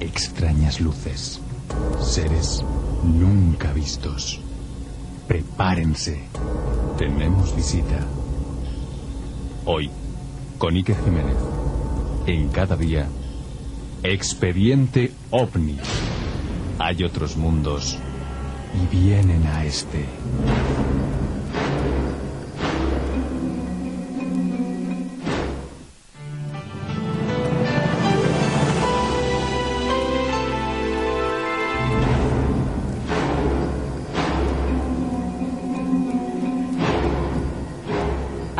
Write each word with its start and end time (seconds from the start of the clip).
extrañas 0.00 0.80
luces, 0.80 1.40
seres 2.00 2.64
nunca 3.02 3.72
vistos. 3.72 4.40
Prepárense, 5.28 6.20
tenemos 6.98 7.54
visita. 7.56 8.06
Hoy, 9.64 9.90
con 10.58 10.74
Iker 10.74 10.96
Jiménez, 11.04 11.36
en 12.26 12.48
cada 12.48 12.76
día, 12.76 13.08
Expediente 14.06 15.12
OVNI. 15.30 15.78
Hay 16.78 17.04
otros 17.04 17.38
mundos 17.38 17.98
y 18.74 18.94
vienen 18.94 19.46
a 19.46 19.64
este. 19.64 20.04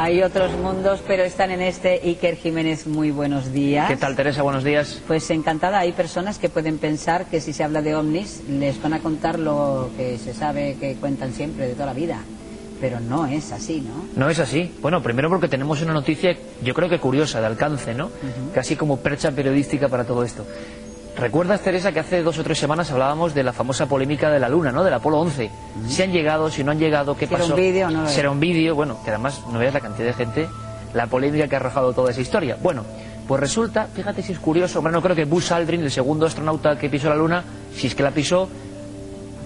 Hay 0.05 0.23
otros 0.23 0.53
mundos, 0.59 1.01
pero 1.07 1.23
están 1.23 1.51
en 1.51 1.63
este. 1.63 1.99
Iker 2.05 2.37
Jiménez, 2.37 2.87
muy 2.87 3.11
buenos 3.11 3.55
días. 3.55 3.89
¿Qué 3.89 3.97
tal, 3.97 4.15
Teresa? 4.15 4.43
Buenos 4.43 4.63
días. 4.63 5.01
Pues 5.07 5.31
encantada. 5.31 5.79
Hay 5.79 5.93
personas 5.93 6.39
que 6.39 6.51
pueden 6.51 6.77
pensar 6.77 7.25
que 7.25 7.41
si 7.41 7.55
se 7.55 7.65
habla 7.65 7.81
de 7.81 7.95
ovnis, 7.95 8.43
les 8.47 8.83
van 8.83 8.93
a 8.93 8.99
contar 8.99 9.39
lo 9.39 9.89
que 9.97 10.19
se 10.19 10.35
sabe 10.35 10.77
que 10.79 10.97
cuentan 10.97 11.33
siempre 11.33 11.69
de 11.69 11.73
toda 11.73 11.87
la 11.87 11.95
vida. 11.95 12.19
Pero 12.83 13.01
no 13.01 13.25
es 13.25 13.51
así, 13.51 13.81
¿no? 13.81 14.05
No 14.15 14.29
es 14.29 14.41
así. 14.41 14.75
Bueno, 14.83 15.03
primero 15.03 15.31
porque 15.31 15.49
tenemos 15.49 15.81
una 15.81 15.95
noticia, 15.95 16.37
yo 16.63 16.75
creo 16.75 16.91
que 16.91 16.99
curiosa, 16.99 17.41
de 17.41 17.47
alcance, 17.47 17.95
¿no? 17.95 18.11
Casi 18.53 18.77
como 18.77 18.99
percha 18.99 19.31
periodística 19.31 19.89
para 19.89 20.05
todo 20.05 20.23
esto. 20.23 20.45
¿Recuerdas, 21.17 21.61
Teresa, 21.61 21.93
que 21.93 22.01
hace 22.01 22.23
dos 22.23 22.39
o 22.39 22.43
tres 22.43 22.59
semanas 22.59 22.91
hablábamos 22.91 23.35
de 23.35 23.45
la 23.45 23.53
famosa 23.53 23.87
polémica 23.87 24.31
de 24.31 24.41
la 24.41 24.49
Luna, 24.49 24.73
¿no? 24.73 24.83
Del 24.83 24.95
Apolo 24.95 25.21
11. 25.21 25.51
Si 25.87 26.03
han 26.03 26.11
llegado, 26.11 26.51
si 26.51 26.65
no 26.65 26.73
han 26.73 26.79
llegado, 26.79 27.17
qué 27.17 27.29
pasó. 27.29 27.55
un 27.55 27.57
vídeo 27.57 27.89
no 27.89 28.09
Será 28.09 28.31
un 28.31 28.41
vídeo, 28.41 28.75
bueno, 28.75 28.99
que 29.05 29.11
además 29.11 29.41
no 29.53 29.61
veas 29.61 29.73
la 29.73 29.81
cantidad 29.81 30.09
de 30.09 30.13
gente, 30.13 30.49
la 30.93 31.07
polémica 31.07 31.47
que 31.47 31.55
ha 31.55 31.59
arrojado 31.59 31.93
toda 31.93 32.11
esa 32.11 32.21
historia. 32.21 32.57
Bueno, 32.61 32.85
pues 33.29 33.41
resulta, 33.41 33.87
fíjate 33.87 34.23
si 34.23 34.33
es 34.33 34.41
curioso, 34.41 34.83
bueno, 34.83 34.99
no 34.99 35.03
creo 35.03 35.15
que 35.15 35.25
Buzz 35.25 35.53
Aldrin, 35.53 35.83
el 35.83 35.91
segundo 35.91 36.27
astronauta 36.27 36.77
que 36.77 36.91
pisó 36.91 37.09
la 37.09 37.17
Luna, 37.17 37.45
si 37.75 37.87
es 37.87 37.95
que 37.95 38.03
la 38.03 38.11
pisó, 38.11 38.49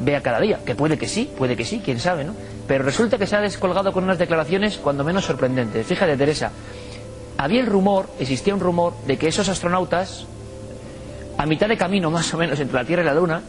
vea 0.00 0.22
cada 0.22 0.40
día, 0.40 0.60
que 0.64 0.74
puede 0.74 0.96
que 0.96 1.06
sí, 1.06 1.30
puede 1.36 1.54
que 1.54 1.66
sí, 1.66 1.82
quién 1.84 2.00
sabe, 2.00 2.24
¿no? 2.24 2.34
Pero 2.66 2.82
resulta 2.82 3.18
que 3.18 3.26
se 3.26 3.36
ha 3.36 3.40
descolgado 3.40 3.92
con 3.92 4.04
unas 4.04 4.18
declaraciones 4.18 4.78
cuando 4.78 5.04
menos 5.04 5.26
sorprendentes. 5.26 5.86
Fíjate, 5.86 6.16
Teresa, 6.16 6.50
había 7.36 7.60
el 7.60 7.66
rumor, 7.66 8.08
existía 8.18 8.54
un 8.54 8.60
rumor, 8.60 8.94
de 9.06 9.16
que 9.16 9.28
esos 9.28 9.48
astronautas, 9.48 10.26
a 11.38 11.46
mitad 11.46 11.68
de 11.68 11.76
camino 11.76 12.10
más 12.10 12.32
o 12.34 12.36
menos 12.36 12.58
entre 12.60 12.74
la 12.76 12.84
Tierra 12.84 13.02
y 13.02 13.06
la 13.06 13.14
Luna, 13.14 13.40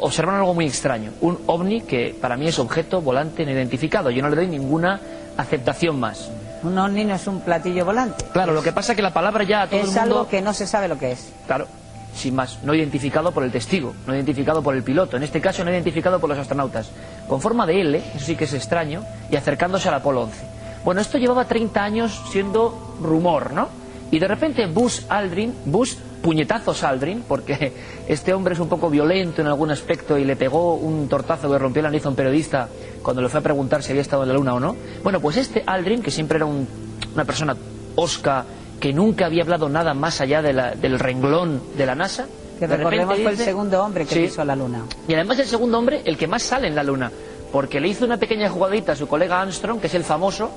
observaron 0.00 0.40
algo 0.40 0.54
muy 0.54 0.66
extraño. 0.66 1.12
Un 1.22 1.38
ovni 1.46 1.80
que 1.80 2.16
para 2.20 2.36
mí 2.36 2.46
es 2.46 2.58
objeto 2.58 3.00
volante 3.00 3.44
no 3.44 3.50
identificado. 3.50 4.10
Yo 4.10 4.22
no 4.22 4.28
le 4.28 4.36
doy 4.36 4.46
ninguna 4.46 5.00
aceptación 5.36 5.98
más. 5.98 6.30
Un 6.62 6.76
ovni 6.78 7.04
no 7.04 7.14
es 7.14 7.26
un 7.26 7.40
platillo 7.40 7.84
volante. 7.84 8.24
Claro, 8.32 8.52
lo 8.52 8.62
que 8.62 8.72
pasa 8.72 8.92
es 8.92 8.96
que 8.96 9.02
la 9.02 9.12
palabra 9.12 9.44
ya 9.44 9.62
a 9.62 9.66
todo 9.66 9.80
Es 9.80 9.86
el 9.86 9.88
mundo... 9.88 10.00
algo 10.02 10.28
que 10.28 10.42
no 10.42 10.52
se 10.52 10.66
sabe 10.66 10.88
lo 10.88 10.98
que 10.98 11.12
es. 11.12 11.32
Claro, 11.46 11.66
sin 12.14 12.34
más, 12.34 12.58
no 12.64 12.74
identificado 12.74 13.32
por 13.32 13.44
el 13.44 13.50
testigo, 13.50 13.94
no 14.06 14.14
identificado 14.14 14.62
por 14.62 14.74
el 14.74 14.82
piloto, 14.82 15.16
en 15.16 15.22
este 15.22 15.40
caso 15.40 15.64
no 15.64 15.70
identificado 15.70 16.20
por 16.20 16.28
los 16.28 16.38
astronautas, 16.38 16.90
con 17.28 17.40
forma 17.40 17.64
de 17.66 17.80
L, 17.80 17.98
eso 18.14 18.24
sí 18.26 18.36
que 18.36 18.44
es 18.44 18.52
extraño, 18.54 19.02
y 19.30 19.36
acercándose 19.36 19.88
al 19.88 19.94
Apolo 19.94 20.22
11. 20.22 20.44
Bueno, 20.84 21.00
esto 21.00 21.16
llevaba 21.18 21.44
30 21.44 21.82
años 21.82 22.22
siendo 22.30 22.96
rumor, 23.00 23.52
¿no? 23.52 23.68
Y 24.10 24.18
de 24.18 24.26
repente 24.26 24.66
Buzz 24.66 25.04
Aldrin, 25.08 25.54
Buzz 25.66 25.98
puñetazos 26.22 26.82
Aldrin, 26.84 27.22
porque 27.26 27.72
este 28.08 28.34
hombre 28.34 28.54
es 28.54 28.60
un 28.60 28.68
poco 28.68 28.90
violento 28.90 29.40
en 29.40 29.46
algún 29.48 29.70
aspecto 29.70 30.18
y 30.18 30.24
le 30.24 30.36
pegó 30.36 30.74
un 30.74 31.08
tortazo 31.08 31.50
que 31.50 31.58
rompió 31.58 31.82
la 31.82 31.88
nariz 31.90 32.06
a 32.06 32.08
un 32.10 32.16
periodista 32.16 32.68
cuando 33.02 33.22
le 33.22 33.28
fue 33.28 33.40
a 33.40 33.42
preguntar 33.42 33.82
si 33.82 33.90
había 33.92 34.02
estado 34.02 34.22
en 34.22 34.28
la 34.28 34.34
luna 34.34 34.54
o 34.54 34.60
no. 34.60 34.76
Bueno, 35.02 35.20
pues 35.20 35.36
este 35.36 35.62
Aldrin, 35.66 36.02
que 36.02 36.10
siempre 36.10 36.36
era 36.36 36.46
un- 36.46 36.66
una 37.14 37.24
persona 37.24 37.56
osca, 37.96 38.44
que 38.80 38.92
nunca 38.92 39.26
había 39.26 39.42
hablado 39.42 39.68
nada 39.68 39.94
más 39.94 40.20
allá 40.20 40.40
de 40.42 40.52
la- 40.52 40.72
del 40.74 40.98
renglón 40.98 41.60
de 41.76 41.86
la 41.86 41.94
NASA, 41.94 42.26
Que 42.58 42.66
de 42.66 42.76
recordemos 42.76 43.18
fue 43.20 43.30
el 43.32 43.36
segundo 43.38 43.84
hombre 43.84 44.04
que 44.06 44.14
Sí. 44.14 44.20
pisó 44.22 44.44
la 44.44 44.54
luna. 44.56 44.82
y 45.06 45.14
además 45.14 45.38
el 45.38 45.46
segundo 45.46 45.78
hombre, 45.78 46.02
el 46.04 46.16
que 46.16 46.26
más 46.26 46.42
sale 46.42 46.66
en 46.68 46.74
la 46.74 46.82
Luna, 46.82 47.10
porque 47.52 47.80
le 47.80 47.88
hizo 47.88 48.04
una 48.04 48.18
pequeña 48.18 48.50
jugadita 48.50 48.92
a 48.92 48.96
su 48.96 49.06
colega 49.08 49.40
Armstrong, 49.40 49.80
que 49.80 49.86
es 49.86 49.94
el 49.94 50.04
famoso, 50.04 50.50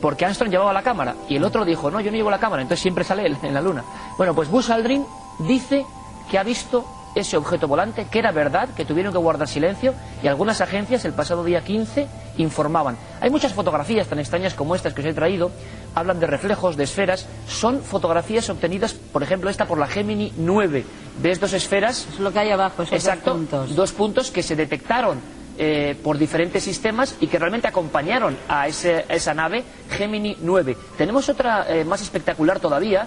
porque 0.00 0.24
Armstrong 0.24 0.50
llevaba 0.50 0.72
la 0.72 0.82
cámara, 0.82 1.14
y 1.28 1.36
el 1.36 1.44
otro 1.44 1.64
dijo, 1.64 1.90
no, 1.90 2.00
yo 2.00 2.10
no 2.10 2.16
llevo 2.16 2.30
la 2.30 2.38
cámara, 2.40 2.62
entonces 2.62 2.82
siempre 2.82 3.04
sale 3.04 3.26
él 3.26 3.36
en 3.42 3.54
la 3.54 3.60
Luna. 3.60 3.84
Bueno, 4.16 4.34
pues 4.34 4.48
Buzz 4.48 4.70
Aldrin 4.70 5.04
dice 5.40 5.84
que 6.30 6.38
ha 6.38 6.42
visto 6.42 6.84
ese 7.14 7.36
objeto 7.36 7.66
volante, 7.66 8.06
que 8.08 8.20
era 8.20 8.30
verdad, 8.30 8.68
que 8.76 8.84
tuvieron 8.84 9.12
que 9.12 9.18
guardar 9.18 9.48
silencio, 9.48 9.94
y 10.22 10.28
algunas 10.28 10.60
agencias 10.60 11.04
el 11.04 11.12
pasado 11.12 11.42
día 11.42 11.60
15 11.62 12.06
informaban. 12.36 12.96
Hay 13.20 13.30
muchas 13.30 13.52
fotografías 13.52 14.06
tan 14.06 14.20
extrañas 14.20 14.54
como 14.54 14.76
estas 14.76 14.94
que 14.94 15.00
os 15.00 15.06
he 15.08 15.12
traído, 15.12 15.50
hablan 15.96 16.20
de 16.20 16.28
reflejos, 16.28 16.76
de 16.76 16.84
esferas, 16.84 17.26
son 17.48 17.82
fotografías 17.82 18.48
obtenidas, 18.48 18.94
por 18.94 19.24
ejemplo, 19.24 19.50
esta 19.50 19.66
por 19.66 19.78
la 19.78 19.88
Gemini 19.88 20.32
9. 20.36 20.84
¿Ves 21.20 21.40
dos 21.40 21.52
esferas? 21.52 22.06
Es 22.12 22.20
lo 22.20 22.32
que 22.32 22.38
hay 22.38 22.50
abajo, 22.52 22.84
esos 22.84 22.94
Exacto, 22.94 23.30
dos 23.30 23.38
puntos. 23.38 23.74
dos 23.74 23.92
puntos 23.92 24.30
que 24.30 24.44
se 24.44 24.54
detectaron 24.54 25.18
eh, 25.62 25.94
por 26.02 26.16
diferentes 26.16 26.62
sistemas 26.64 27.16
y 27.20 27.26
que 27.26 27.38
realmente 27.38 27.68
acompañaron 27.68 28.34
a, 28.48 28.66
ese- 28.66 29.04
esa 29.10 29.34
nave 29.34 29.62
Gemini 29.90 30.34
9. 30.40 30.74
Tenemos 30.96 31.28
otra 31.28 31.66
eh, 31.68 31.84
más 31.84 32.00
espectacular 32.00 32.60
todavía, 32.60 33.06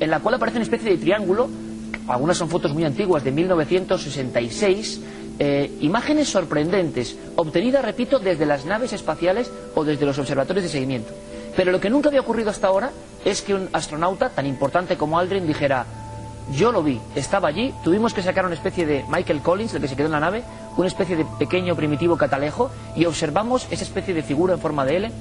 en 0.00 0.10
la 0.10 0.20
cual 0.20 0.36
aparece 0.36 0.56
una 0.56 0.64
especie 0.64 0.90
de 0.90 0.96
triángulo, 0.96 1.50
algunas 2.08 2.38
son 2.38 2.48
fotos 2.48 2.72
muy 2.72 2.84
antiguas 2.84 3.22
de 3.24 3.30
1966, 3.32 5.00
eh, 5.38 5.70
imágenes 5.80 6.28
sorprendentes, 6.30 7.18
obtenidas, 7.36 7.84
repito, 7.84 8.18
desde 8.18 8.46
las 8.46 8.64
naves 8.64 8.94
espaciales 8.94 9.50
o 9.74 9.84
desde 9.84 10.06
los 10.06 10.18
observatorios 10.18 10.64
de 10.64 10.70
seguimiento. 10.70 11.12
Pero 11.56 11.72
lo 11.72 11.80
que 11.80 11.90
nunca 11.90 12.08
había 12.08 12.20
ocurrido 12.22 12.48
hasta 12.50 12.68
ahora 12.68 12.90
es 13.24 13.42
que 13.42 13.54
un 13.54 13.68
astronauta 13.72 14.30
tan 14.30 14.46
importante 14.46 14.96
como 14.96 15.18
Aldrin 15.18 15.46
dijera, 15.46 15.84
yo 16.52 16.70
lo 16.72 16.82
vi, 16.82 17.00
estaba 17.14 17.48
allí, 17.48 17.74
tuvimos 17.82 18.14
que 18.14 18.22
sacar 18.22 18.44
una 18.46 18.54
especie 18.54 18.86
de 18.86 19.04
Michael 19.08 19.40
Collins, 19.42 19.74
el 19.74 19.80
que 19.82 19.88
se 19.88 19.96
quedó 19.96 20.06
en 20.06 20.12
la 20.12 20.20
nave, 20.20 20.44
una 20.76 20.86
especie 20.88 21.16
de 21.16 21.24
pequeño 21.38 21.74
primitivo 21.74 22.16
catalejo 22.16 22.70
y 22.94 23.04
observamos 23.04 23.66
esa 23.70 23.82
especie 23.84 24.14
de 24.14 24.22
figura 24.22 24.54
en 24.54 24.60
forma 24.60 24.84
de 24.84 24.96
L 24.96 25.12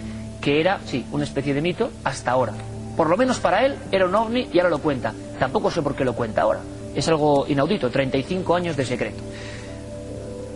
que 0.41 0.59
era, 0.59 0.79
sí, 0.85 1.05
una 1.11 1.23
especie 1.23 1.53
de 1.55 1.61
mito 1.61 1.89
hasta 2.03 2.31
ahora. 2.31 2.53
Por 2.95 3.09
lo 3.09 3.17
menos 3.17 3.39
para 3.39 3.65
él 3.65 3.75
era 3.91 4.05
un 4.05 4.13
ovni 4.15 4.47
y 4.53 4.59
ahora 4.59 4.69
lo 4.69 4.77
cuenta. 4.79 5.13
Tampoco 5.39 5.71
sé 5.71 5.81
por 5.81 5.95
qué 5.95 6.05
lo 6.05 6.13
cuenta 6.13 6.43
ahora. 6.43 6.59
Es 6.93 7.07
algo 7.07 7.45
inaudito, 7.47 7.89
35 7.89 8.55
años 8.55 8.77
de 8.77 8.85
secreto. 8.85 9.21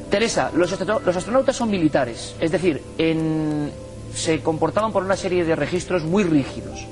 Teresa, 0.10 0.52
los, 0.56 0.72
los 1.06 1.16
astronautas 1.18 1.56
son 1.56 1.70
militares, 1.70 2.36
es 2.40 2.52
decir, 2.52 2.82
en- 2.98 3.72
se 4.14 4.42
comportaban 4.42 4.92
por 4.92 5.04
una 5.04 5.16
serie 5.16 5.44
de 5.46 5.56
registros 5.56 6.04
muy 6.04 6.24
rígidos. 6.24 6.86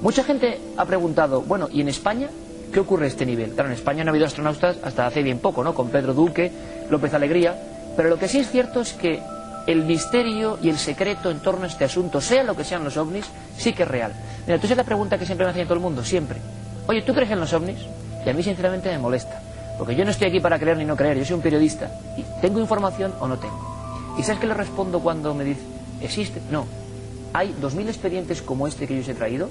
Mucha 0.00 0.24
gente 0.24 0.58
ha 0.76 0.84
preguntado, 0.86 1.42
bueno, 1.42 1.68
¿y 1.70 1.80
en 1.82 1.88
España 1.88 2.28
qué 2.72 2.80
ocurre 2.80 3.04
a 3.04 3.08
este 3.08 3.26
nivel? 3.26 3.52
Claro, 3.52 3.68
en 3.68 3.74
España 3.74 4.04
no 4.04 4.10
ha 4.10 4.12
habido 4.12 4.26
astronautas 4.26 4.76
hasta 4.82 5.06
hace 5.06 5.22
bien 5.22 5.38
poco, 5.38 5.62
¿no? 5.62 5.74
Con 5.74 5.88
Pedro 5.88 6.14
Duque, 6.14 6.50
López 6.90 7.14
Alegría, 7.14 7.56
pero 7.96 8.08
lo 8.08 8.18
que 8.18 8.28
sí 8.28 8.38
es 8.38 8.50
cierto 8.50 8.80
es 8.80 8.92
que 8.92 9.20
el 9.66 9.84
misterio 9.84 10.58
y 10.62 10.70
el 10.70 10.78
secreto 10.78 11.30
en 11.30 11.40
torno 11.40 11.64
a 11.64 11.66
este 11.66 11.84
asunto, 11.84 12.20
sea 12.20 12.42
lo 12.42 12.56
que 12.56 12.64
sean 12.64 12.84
los 12.84 12.96
ovnis, 12.96 13.26
sí 13.56 13.72
que 13.72 13.82
es 13.82 13.88
real. 13.88 14.14
Mira, 14.46 14.58
tú 14.58 14.62
sabes 14.62 14.78
la 14.78 14.84
pregunta 14.84 15.18
que 15.18 15.26
siempre 15.26 15.44
me 15.44 15.50
hacen 15.50 15.64
todo 15.64 15.74
el 15.74 15.80
mundo, 15.80 16.02
siempre. 16.02 16.38
Oye, 16.86 17.02
¿tú 17.02 17.12
crees 17.12 17.30
en 17.30 17.40
los 17.40 17.52
ovnis? 17.52 17.78
Y 18.24 18.30
a 18.30 18.32
mí 18.32 18.42
sinceramente 18.42 18.88
me 18.90 18.98
molesta, 18.98 19.42
porque 19.76 19.94
yo 19.94 20.04
no 20.04 20.10
estoy 20.10 20.28
aquí 20.28 20.40
para 20.40 20.58
creer 20.58 20.78
ni 20.78 20.86
no 20.86 20.96
creer, 20.96 21.18
yo 21.18 21.24
soy 21.24 21.36
un 21.36 21.42
periodista. 21.42 21.90
Y 22.16 22.24
¿Tengo 22.40 22.60
información 22.60 23.12
o 23.20 23.28
no 23.28 23.38
tengo? 23.38 24.14
¿Y 24.18 24.22
sabes 24.22 24.40
qué 24.40 24.46
le 24.46 24.54
respondo 24.54 25.00
cuando 25.00 25.34
me 25.34 25.44
dice, 25.44 25.60
existe? 26.00 26.40
No. 26.50 26.66
Hay 27.34 27.54
2.000 27.60 27.88
expedientes 27.88 28.40
como 28.40 28.66
este 28.66 28.86
que 28.86 28.94
yo 28.94 29.00
os 29.02 29.08
he 29.08 29.14
traído, 29.14 29.50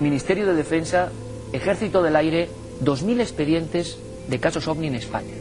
Ministerio 0.00 0.46
de 0.46 0.54
Defensa, 0.54 1.10
Ejército 1.52 2.02
del 2.02 2.16
Aire, 2.16 2.48
2.000 2.82 3.20
expedientes 3.20 3.98
de 4.28 4.40
casos 4.40 4.66
ovni 4.68 4.86
en 4.88 4.94
España. 4.94 5.34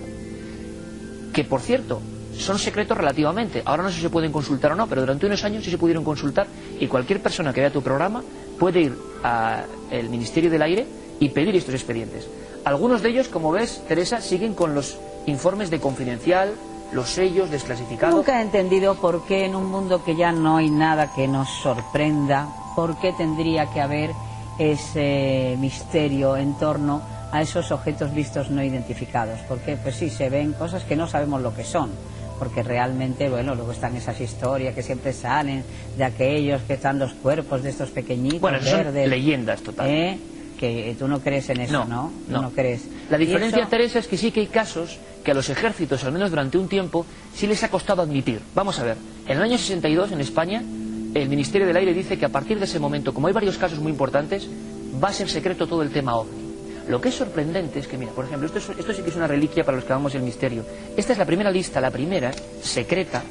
Que, 1.33 1.43
por 1.43 1.61
cierto, 1.61 2.01
son 2.37 2.59
secretos 2.59 2.97
relativamente. 2.97 3.61
Ahora 3.65 3.83
no 3.83 3.89
sé 3.89 3.95
si 3.95 4.01
se 4.01 4.09
pueden 4.09 4.31
consultar 4.31 4.71
o 4.71 4.75
no, 4.75 4.87
pero 4.87 5.01
durante 5.01 5.25
unos 5.25 5.43
años 5.43 5.63
sí 5.63 5.71
se 5.71 5.77
pudieron 5.77 6.03
consultar 6.03 6.47
y 6.79 6.87
cualquier 6.87 7.21
persona 7.21 7.53
que 7.53 7.61
vea 7.61 7.71
tu 7.71 7.81
programa 7.81 8.23
puede 8.59 8.81
ir 8.81 8.97
al 9.23 10.09
Ministerio 10.09 10.49
del 10.49 10.61
Aire 10.61 10.85
y 11.19 11.29
pedir 11.29 11.55
estos 11.55 11.75
expedientes. 11.75 12.27
Algunos 12.65 13.01
de 13.01 13.09
ellos, 13.09 13.27
como 13.27 13.51
ves, 13.51 13.83
Teresa, 13.87 14.21
siguen 14.21 14.53
con 14.53 14.75
los 14.75 14.97
informes 15.25 15.69
de 15.69 15.79
confidencial, 15.79 16.53
los 16.91 17.09
sellos 17.09 17.49
desclasificados. 17.49 18.15
Nunca 18.15 18.39
he 18.39 18.43
entendido 18.43 18.95
por 18.95 19.25
qué 19.25 19.45
en 19.45 19.55
un 19.55 19.65
mundo 19.65 20.03
que 20.03 20.15
ya 20.15 20.31
no 20.31 20.57
hay 20.57 20.69
nada 20.69 21.13
que 21.13 21.27
nos 21.27 21.49
sorprenda, 21.61 22.47
por 22.75 22.99
qué 22.99 23.13
tendría 23.13 23.67
que 23.71 23.81
haber 23.81 24.11
ese 24.61 25.55
misterio 25.59 26.37
en 26.37 26.57
torno 26.57 27.01
a 27.31 27.41
esos 27.41 27.71
objetos 27.71 28.13
vistos 28.13 28.49
no 28.49 28.63
identificados. 28.63 29.39
Porque, 29.47 29.77
pues 29.77 29.95
sí, 29.95 30.09
se 30.09 30.29
ven 30.29 30.53
cosas 30.53 30.83
que 30.83 30.95
no 30.95 31.07
sabemos 31.07 31.41
lo 31.41 31.53
que 31.55 31.63
son. 31.63 31.89
Porque 32.37 32.63
realmente, 32.63 33.29
bueno, 33.29 33.53
luego 33.55 33.71
están 33.71 33.95
esas 33.95 34.19
historias 34.19 34.73
que 34.73 34.81
siempre 34.83 35.13
salen 35.13 35.63
de 35.97 36.03
aquellos 36.03 36.61
que 36.63 36.73
están 36.73 36.97
los 36.99 37.13
cuerpos 37.13 37.61
de 37.63 37.69
estos 37.69 37.89
pequeñitos 37.91 38.41
Bueno, 38.41 38.57
eso 38.57 38.69
son 38.71 38.77
verdes. 38.85 39.09
leyendas 39.09 39.61
total. 39.61 39.89
¿eh? 39.89 40.19
que 40.59 40.95
tú 40.99 41.07
no 41.07 41.19
crees 41.21 41.49
en 41.49 41.59
eso, 41.61 41.85
¿no? 41.85 42.11
No, 42.27 42.41
no. 42.43 42.51
crees. 42.51 42.83
La 43.09 43.17
diferencia, 43.17 43.65
Teresa, 43.65 43.97
es 43.97 44.07
que 44.07 44.15
sí 44.15 44.29
que 44.31 44.41
hay 44.41 44.45
casos 44.45 44.99
que 45.23 45.31
a 45.31 45.33
los 45.33 45.49
ejércitos, 45.49 46.03
al 46.03 46.11
menos 46.11 46.29
durante 46.29 46.59
un 46.59 46.67
tiempo, 46.67 47.03
sí 47.33 47.47
les 47.47 47.63
ha 47.63 47.69
costado 47.69 48.03
admitir. 48.03 48.41
Vamos 48.53 48.77
a 48.77 48.83
ver, 48.83 48.97
en 49.25 49.37
el 49.37 49.41
año 49.41 49.57
62 49.57 50.11
en 50.11 50.21
España, 50.21 50.61
el 51.13 51.29
Ministerio 51.29 51.67
del 51.67 51.77
Aire 51.77 51.93
dice 51.93 52.17
que 52.17 52.25
a 52.25 52.29
partir 52.29 52.57
de 52.59 52.65
ese 52.65 52.79
momento, 52.79 53.13
como 53.13 53.27
hay 53.27 53.33
varios 53.33 53.57
casos 53.57 53.79
muy 53.79 53.91
importantes, 53.91 54.47
va 55.03 55.09
a 55.09 55.13
ser 55.13 55.29
secreto 55.29 55.67
todo 55.67 55.81
el 55.81 55.91
tema 55.91 56.15
OVNI. 56.15 56.51
Lo 56.87 56.99
que 56.99 57.09
es 57.09 57.15
sorprendente 57.15 57.79
es 57.79 57.87
que, 57.87 57.97
mira, 57.97 58.11
por 58.11 58.25
ejemplo, 58.25 58.47
esto, 58.47 58.73
esto 58.77 58.93
sí 58.93 59.01
que 59.01 59.09
es 59.09 59.15
una 59.15 59.27
reliquia 59.27 59.63
para 59.63 59.77
los 59.77 59.85
que 59.85 59.93
amamos 59.93 60.15
el 60.15 60.23
misterio. 60.23 60.65
Esta 60.97 61.13
es 61.13 61.19
la 61.19 61.25
primera 61.25 61.51
lista, 61.51 61.79
la 61.79 61.91
primera, 61.91 62.31
secreta, 62.61 63.23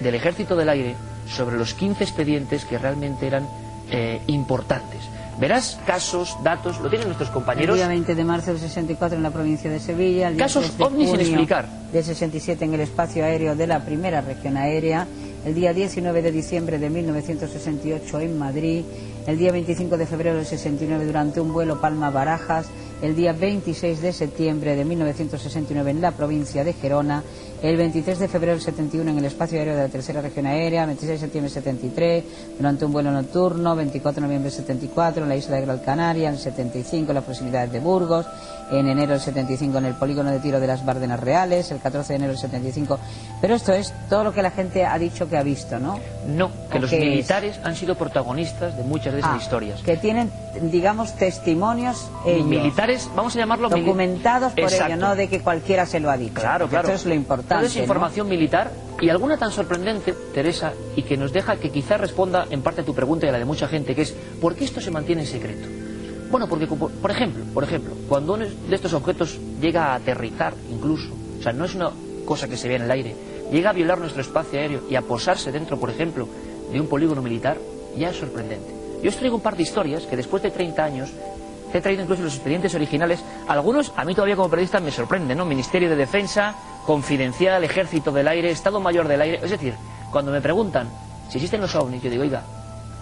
del 0.00 0.14
Ejército 0.14 0.56
del 0.56 0.68
Aire 0.68 0.94
sobre 1.28 1.56
los 1.56 1.74
15 1.74 2.04
expedientes 2.04 2.64
que 2.64 2.78
realmente 2.78 3.26
eran 3.26 3.46
eh, 3.90 4.20
importantes. 4.26 5.00
Verás 5.38 5.78
casos, 5.86 6.36
datos, 6.42 6.80
lo 6.80 6.88
tienen 6.88 7.08
nuestros 7.08 7.30
compañeros. 7.30 7.76
El 7.76 7.80
día 7.80 7.88
20 7.88 8.14
de 8.14 8.24
marzo 8.24 8.52
del 8.52 8.60
64 8.60 9.18
en 9.18 9.22
la 9.22 9.30
provincia 9.30 9.70
de 9.70 9.80
Sevilla. 9.80 10.28
El 10.28 10.38
casos 10.38 10.72
ovnis 10.78 11.10
sin 11.10 11.20
explicar. 11.20 11.68
Del 11.92 12.04
67 12.04 12.64
en 12.64 12.74
el 12.74 12.80
espacio 12.80 13.24
aéreo 13.24 13.54
de 13.54 13.66
la 13.66 13.84
primera 13.84 14.22
región 14.22 14.56
aérea. 14.56 15.06
El 15.46 15.54
día 15.54 15.72
19 15.72 16.22
de 16.22 16.32
diciembre 16.32 16.80
de 16.80 16.90
1968 16.90 18.18
en 18.18 18.36
Madrid. 18.36 18.84
El 19.28 19.38
día 19.38 19.52
25 19.52 19.96
de 19.96 20.04
febrero 20.04 20.38
del 20.38 20.44
69 20.44 21.06
durante 21.06 21.40
un 21.40 21.52
vuelo 21.52 21.80
Palma-Barajas. 21.80 22.66
El 23.02 23.14
día 23.14 23.32
26 23.32 24.00
de 24.00 24.12
septiembre 24.12 24.74
de 24.74 24.84
1969 24.84 25.90
en 25.90 26.00
la 26.00 26.12
provincia 26.12 26.64
de 26.64 26.72
Gerona 26.72 27.22
el 27.62 27.76
23 27.76 28.18
de 28.18 28.28
febrero 28.28 28.52
del 28.52 28.62
71 28.62 29.10
en 29.10 29.18
el 29.18 29.24
espacio 29.24 29.58
aéreo 29.58 29.74
de 29.74 29.82
la 29.82 29.88
tercera 29.88 30.20
región 30.20 30.46
aérea, 30.46 30.84
26 30.86 31.12
de 31.12 31.18
septiembre 31.18 31.52
del 31.52 31.62
73 31.62 32.24
durante 32.58 32.84
un 32.84 32.92
vuelo 32.92 33.10
nocturno, 33.10 33.74
24 33.74 34.20
de 34.20 34.26
noviembre 34.26 34.50
del 34.50 34.58
74 34.58 35.22
en 35.22 35.28
la 35.28 35.36
isla 35.36 35.56
de 35.56 35.62
Gran 35.62 35.78
Canaria, 35.78 36.28
en 36.28 36.34
el 36.34 36.40
75 36.40 37.10
en 37.10 37.14
las 37.14 37.24
proximidades 37.24 37.72
de 37.72 37.80
Burgos, 37.80 38.26
en 38.70 38.88
enero 38.88 39.12
del 39.12 39.20
75 39.20 39.78
en 39.78 39.86
el 39.86 39.94
polígono 39.94 40.30
de 40.30 40.40
tiro 40.40 40.60
de 40.60 40.66
las 40.66 40.84
Bardenas 40.84 41.20
Reales, 41.20 41.70
el 41.70 41.80
14 41.80 42.12
de 42.12 42.16
enero 42.16 42.32
del 42.32 42.40
75. 42.40 42.98
Pero 43.40 43.54
esto 43.54 43.72
es 43.72 43.92
todo 44.10 44.24
lo 44.24 44.32
que 44.32 44.42
la 44.42 44.50
gente 44.50 44.84
ha 44.84 44.98
dicho 44.98 45.28
que 45.28 45.36
ha 45.36 45.42
visto, 45.42 45.78
¿no? 45.78 45.98
No, 46.28 46.50
que 46.70 46.78
los 46.78 46.92
militares 46.92 47.58
han 47.64 47.74
sido 47.74 47.94
protagonistas 47.94 48.76
de 48.76 48.82
muchas 48.82 49.14
de 49.14 49.20
esas 49.20 49.32
ah, 49.34 49.38
historias. 49.40 49.80
Que 49.80 49.96
tienen, 49.96 50.30
digamos, 50.60 51.14
testimonios 51.14 52.10
ellos. 52.26 52.46
Militares, 52.46 52.85
vamos 53.14 53.34
a 53.36 53.38
llamarlo... 53.38 53.68
Documentados 53.68 54.52
por 54.52 54.72
ellos, 54.72 54.98
no 54.98 55.14
de 55.14 55.28
que 55.28 55.40
cualquiera 55.40 55.86
se 55.86 56.00
lo 56.00 56.10
ha 56.10 56.16
dicho. 56.16 56.34
Claro, 56.34 56.68
claro. 56.68 56.88
Eso 56.88 56.96
es 56.96 57.06
lo 57.06 57.14
importante. 57.14 57.54
Toda 57.54 57.66
esa 57.66 57.80
información 57.80 58.28
militar 58.28 58.70
y 59.00 59.08
alguna 59.08 59.36
tan 59.36 59.50
sorprendente, 59.50 60.14
Teresa, 60.32 60.72
y 60.94 61.02
que 61.02 61.16
nos 61.16 61.32
deja 61.32 61.56
que 61.56 61.70
quizás 61.70 62.00
responda 62.00 62.46
en 62.50 62.62
parte 62.62 62.80
a 62.80 62.84
tu 62.84 62.94
pregunta 62.94 63.26
y 63.26 63.28
a 63.28 63.32
la 63.32 63.38
de 63.38 63.44
mucha 63.44 63.68
gente, 63.68 63.94
que 63.94 64.02
es 64.02 64.12
¿por 64.40 64.54
qué 64.54 64.64
esto 64.64 64.80
se 64.80 64.90
mantiene 64.90 65.22
en 65.22 65.28
secreto? 65.28 65.68
Bueno, 66.30 66.48
porque, 66.48 66.66
por 66.66 67.10
ejemplo, 67.10 67.44
por 67.54 67.64
ejemplo, 67.64 67.94
cuando 68.08 68.34
uno 68.34 68.46
de 68.46 68.74
estos 68.74 68.92
objetos 68.92 69.38
llega 69.60 69.92
a 69.92 69.94
aterrizar 69.94 70.54
incluso, 70.70 71.14
o 71.38 71.42
sea, 71.42 71.52
no 71.52 71.64
es 71.64 71.74
una 71.74 71.90
cosa 72.24 72.48
que 72.48 72.56
se 72.56 72.68
ve 72.68 72.76
en 72.76 72.82
el 72.82 72.90
aire, 72.90 73.14
llega 73.52 73.70
a 73.70 73.72
violar 73.72 73.98
nuestro 73.98 74.22
espacio 74.22 74.58
aéreo 74.58 74.82
y 74.90 74.96
a 74.96 75.02
posarse 75.02 75.52
dentro, 75.52 75.78
por 75.78 75.90
ejemplo, 75.90 76.28
de 76.72 76.80
un 76.80 76.88
polígono 76.88 77.22
militar, 77.22 77.58
ya 77.96 78.10
es 78.10 78.16
sorprendente. 78.16 78.74
Yo 79.02 79.10
os 79.10 79.16
traigo 79.16 79.36
un 79.36 79.42
par 79.42 79.56
de 79.56 79.62
historias 79.62 80.06
que 80.06 80.16
después 80.16 80.42
de 80.42 80.50
30 80.50 80.82
años 80.82 81.10
he 81.72 81.80
traído 81.80 82.02
incluso 82.02 82.22
los 82.22 82.34
expedientes 82.34 82.74
originales. 82.74 83.24
Algunos, 83.48 83.92
a 83.96 84.04
mí 84.04 84.14
todavía 84.14 84.36
como 84.36 84.50
periodista, 84.50 84.80
me 84.80 84.90
sorprenden, 84.90 85.38
¿no? 85.38 85.44
Ministerio 85.44 85.88
de 85.88 85.96
Defensa, 85.96 86.54
Confidencial, 86.84 87.62
Ejército 87.64 88.12
del 88.12 88.28
Aire, 88.28 88.50
Estado 88.50 88.80
Mayor 88.80 89.08
del 89.08 89.20
Aire. 89.20 89.40
Es 89.42 89.50
decir, 89.50 89.74
cuando 90.10 90.30
me 90.30 90.40
preguntan 90.40 90.88
si 91.28 91.38
existen 91.38 91.60
los 91.60 91.74
ovnis, 91.74 92.02
yo 92.02 92.10
digo, 92.10 92.22
oiga, 92.22 92.42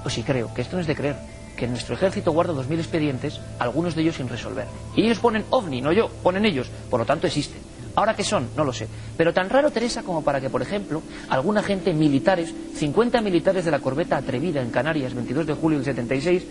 pues 0.02 0.14
sí 0.14 0.22
creo, 0.22 0.52
que 0.55 0.62
esto 0.62 0.76
no 0.76 0.81
es 0.81 0.87
de 0.87 0.96
creer 0.96 1.16
que 1.56 1.69
nuestro 1.69 1.94
ejército 1.94 2.32
guarda 2.32 2.52
2.000 2.52 2.78
expedientes, 2.78 3.40
algunos 3.58 3.94
de 3.94 4.02
ellos 4.02 4.16
sin 4.16 4.28
resolver. 4.28 4.67
Y 4.96 5.05
ellos 5.05 5.19
ponen 5.19 5.44
ovni, 5.50 5.81
no 5.81 5.93
yo, 5.93 6.08
ponen 6.08 6.44
ellos, 6.44 6.69
por 6.90 7.00
lo 7.00 7.06
tanto 7.06 7.26
existen. 7.26 7.60
Ahora 7.96 8.14
qué 8.14 8.25
son, 8.25 8.49
no 8.56 8.64
lo 8.64 8.72
sé. 8.72 8.88
Pero 9.17 9.32
tan 9.32 9.49
raro, 9.49 9.70
Teresa, 9.70 10.02
como 10.02 10.25
para 10.25 10.40
que, 10.40 10.50
por 10.50 10.62
ejemplo, 10.62 11.00
alguna 11.28 11.62
gente, 11.62 11.93
militares, 11.93 12.52
50 12.75 13.20
militares 13.20 13.64
de 13.64 13.70
la 13.70 13.78
corbeta 13.78 14.17
Atrevida 14.17 14.60
en 14.60 14.70
Canarias, 14.70 15.14
22 15.14 15.46
de 15.46 15.55
julio 15.55 15.78
del 15.78 15.84
76, 15.84 16.44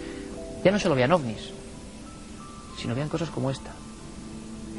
ya 0.63 0.71
no 0.71 0.79
solo 0.79 0.95
vean 0.95 1.11
ovnis, 1.11 1.51
sino 2.83 2.93
vean 2.93 3.09
cosas 3.09 3.31
como 3.31 3.49
esta. 3.49 3.71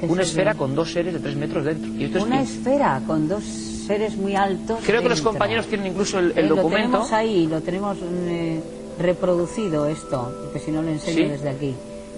Una 0.02 0.22
esfera 0.22 0.54
con 0.54 0.74
dos 0.74 0.92
seres 0.92 1.14
de 1.14 1.20
tres 1.20 1.34
metros 1.34 1.64
dentro. 1.64 1.90
¿Y 1.92 2.06
Una 2.22 2.42
esfera 2.42 3.00
con 3.06 3.26
dos 3.26 3.42
seres 3.42 4.16
muy 4.16 4.36
altos. 4.36 4.78
Creo 4.86 5.02
que 5.02 5.08
los 5.08 5.22
compañeros 5.22 5.66
tienen 5.66 5.88
incluso 5.88 6.20
el, 6.20 6.48
documento. 6.48 6.98
Lo 6.98 7.04
tenemos 7.04 7.12
ahí, 7.12 7.46
lo 7.46 7.60
tenemos. 7.60 7.98
Eh, 8.02 8.60
reproducido 8.98 9.86
esto, 9.86 10.32
porque 10.42 10.58
si 10.58 10.70
no 10.70 10.82
lo 10.82 10.90
enseño 10.90 11.28
desde 11.28 11.48
aquí. 11.48 11.74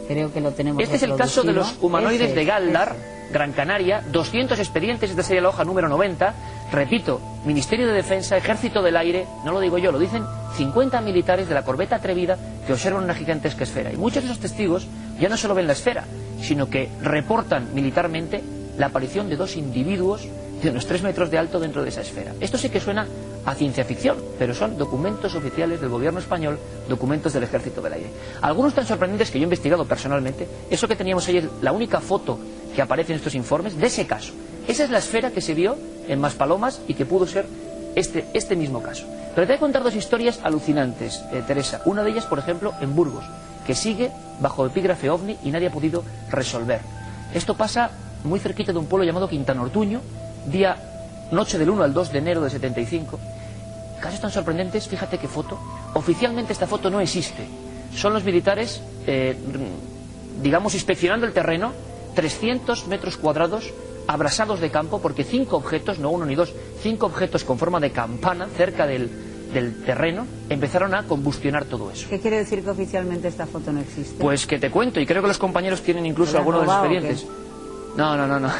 Creo 0.08 0.32
que 0.32 0.40
lo 0.40 0.52
tenemos 0.52 0.82
Este 0.82 0.96
es 0.96 1.02
el 1.02 1.16
caso 1.16 1.42
de 1.42 1.52
los 1.52 1.76
humanoides 1.80 2.34
de 2.34 2.44
Galdar, 2.44 2.94
Gran 3.32 3.52
Canaria, 3.52 4.04
200 4.12 4.58
expedientes, 4.58 5.10
esta 5.10 5.22
sería 5.24 5.42
la 5.42 5.48
hoja 5.48 5.64
número 5.64 5.88
90. 5.88 6.34
Repito, 6.70 7.20
Ministerio 7.44 7.88
de 7.88 7.92
Defensa, 7.92 8.36
Ejército 8.36 8.82
del 8.82 8.96
Aire, 8.96 9.26
no 9.44 9.52
lo 9.52 9.58
digo 9.58 9.78
yo, 9.78 9.90
lo 9.90 9.98
dicen 9.98 10.24
50 10.56 11.00
militares 11.00 11.48
de 11.48 11.54
la 11.54 11.64
corbeta 11.64 11.96
atrevida 11.96 12.38
que 12.66 12.72
observan 12.72 13.02
una 13.02 13.14
gigantesca 13.14 13.64
esfera. 13.64 13.92
Y 13.92 13.96
muchos 13.96 14.22
de 14.22 14.30
esos 14.30 14.40
testigos 14.40 14.86
ya 15.18 15.28
no 15.28 15.36
solo 15.36 15.54
ven 15.54 15.66
la 15.66 15.72
esfera, 15.72 16.04
sino 16.40 16.68
que 16.68 16.88
reportan 17.02 17.74
militarmente 17.74 18.42
la 18.78 18.86
aparición 18.86 19.28
de 19.28 19.36
dos 19.36 19.56
individuos 19.56 20.28
de 20.62 20.70
unos 20.70 20.86
3 20.86 21.02
metros 21.02 21.30
de 21.30 21.38
alto 21.38 21.60
dentro 21.60 21.82
de 21.82 21.90
esa 21.90 22.00
esfera. 22.00 22.34
Esto 22.40 22.58
sí 22.58 22.68
que 22.68 22.80
suena 22.80 23.06
a 23.44 23.54
ciencia 23.54 23.84
ficción, 23.84 24.16
pero 24.38 24.54
son 24.54 24.76
documentos 24.78 25.34
oficiales 25.34 25.80
del 25.80 25.90
gobierno 25.90 26.18
español, 26.18 26.58
documentos 26.88 27.32
del 27.32 27.44
Ejército 27.44 27.80
del 27.80 27.92
Aire. 27.92 28.10
Algunos 28.42 28.74
tan 28.74 28.86
sorprendentes 28.86 29.30
que 29.30 29.38
yo 29.38 29.44
he 29.44 29.50
investigado 29.50 29.84
personalmente, 29.84 30.48
eso 30.70 30.88
que 30.88 30.96
teníamos 30.96 31.28
ayer, 31.28 31.48
la 31.62 31.72
única 31.72 32.00
foto 32.00 32.38
que 32.74 32.82
aparece 32.82 33.12
en 33.12 33.18
estos 33.18 33.34
informes 33.34 33.76
de 33.76 33.86
ese 33.86 34.06
caso. 34.06 34.32
Esa 34.66 34.84
es 34.84 34.90
la 34.90 34.98
esfera 34.98 35.30
que 35.30 35.40
se 35.40 35.54
vio 35.54 35.76
en 36.08 36.20
Maspalomas 36.20 36.80
y 36.88 36.94
que 36.94 37.06
pudo 37.06 37.26
ser 37.26 37.46
este, 37.94 38.26
este 38.34 38.56
mismo 38.56 38.82
caso. 38.82 39.06
Pero 39.34 39.46
te 39.46 39.52
voy 39.52 39.56
a 39.56 39.60
contar 39.60 39.82
dos 39.82 39.94
historias 39.94 40.40
alucinantes, 40.42 41.22
eh, 41.32 41.42
Teresa. 41.46 41.82
Una 41.84 42.02
de 42.02 42.10
ellas, 42.10 42.24
por 42.24 42.38
ejemplo, 42.38 42.72
en 42.80 42.96
Burgos, 42.96 43.24
que 43.66 43.74
sigue 43.74 44.12
bajo 44.40 44.64
epígrafe 44.64 45.10
ovni 45.10 45.36
y 45.42 45.50
nadie 45.50 45.68
ha 45.68 45.72
podido 45.72 46.04
resolver. 46.30 46.80
Esto 47.34 47.56
pasa 47.56 47.90
muy 48.24 48.38
cerquita 48.38 48.72
de 48.72 48.78
un 48.78 48.86
pueblo 48.86 49.04
llamado 49.04 49.28
Quintana 49.28 49.62
Ortuño, 49.62 50.00
día 50.46 50.76
noche 51.32 51.58
del 51.58 51.70
1 51.70 51.82
al 51.82 51.92
2 51.92 52.12
de 52.12 52.18
enero 52.18 52.40
de 52.40 52.50
75. 52.50 53.18
Casos 54.00 54.20
tan 54.20 54.30
sorprendentes, 54.30 54.86
fíjate 54.88 55.18
qué 55.18 55.26
foto. 55.26 55.58
Oficialmente 55.94 56.52
esta 56.52 56.66
foto 56.66 56.90
no 56.90 57.00
existe. 57.00 57.46
Son 57.94 58.12
los 58.12 58.24
militares, 58.24 58.82
eh, 59.06 59.36
digamos, 60.42 60.74
inspeccionando 60.74 61.26
el 61.26 61.32
terreno, 61.32 61.72
300 62.14 62.86
metros 62.86 63.16
cuadrados 63.16 63.72
abrasados 64.06 64.60
de 64.60 64.70
campo, 64.70 65.00
porque 65.00 65.24
cinco 65.24 65.56
objetos, 65.56 65.98
no 65.98 66.10
uno 66.10 66.26
ni 66.26 66.36
dos, 66.36 66.52
cinco 66.80 67.06
objetos 67.06 67.42
con 67.42 67.58
forma 67.58 67.80
de 67.80 67.90
campana 67.90 68.46
cerca 68.56 68.86
del, 68.86 69.10
del 69.52 69.84
terreno 69.84 70.26
empezaron 70.48 70.94
a 70.94 71.04
combustionar 71.04 71.64
todo 71.64 71.90
eso. 71.90 72.08
¿Qué 72.08 72.20
quiere 72.20 72.38
decir 72.38 72.62
que 72.62 72.70
oficialmente 72.70 73.28
esta 73.28 73.46
foto 73.46 73.72
no 73.72 73.80
existe? 73.80 74.22
Pues 74.22 74.46
que 74.46 74.58
te 74.58 74.70
cuento, 74.70 75.00
y 75.00 75.06
creo 75.06 75.22
que 75.22 75.28
los 75.28 75.38
compañeros 75.38 75.82
tienen 75.82 76.06
incluso 76.06 76.36
algunos 76.36 76.62
de 76.62 76.66
los 76.66 76.76
expedientes. 76.76 77.26
No, 77.96 78.16
no, 78.16 78.26
no, 78.26 78.38
no. 78.38 78.50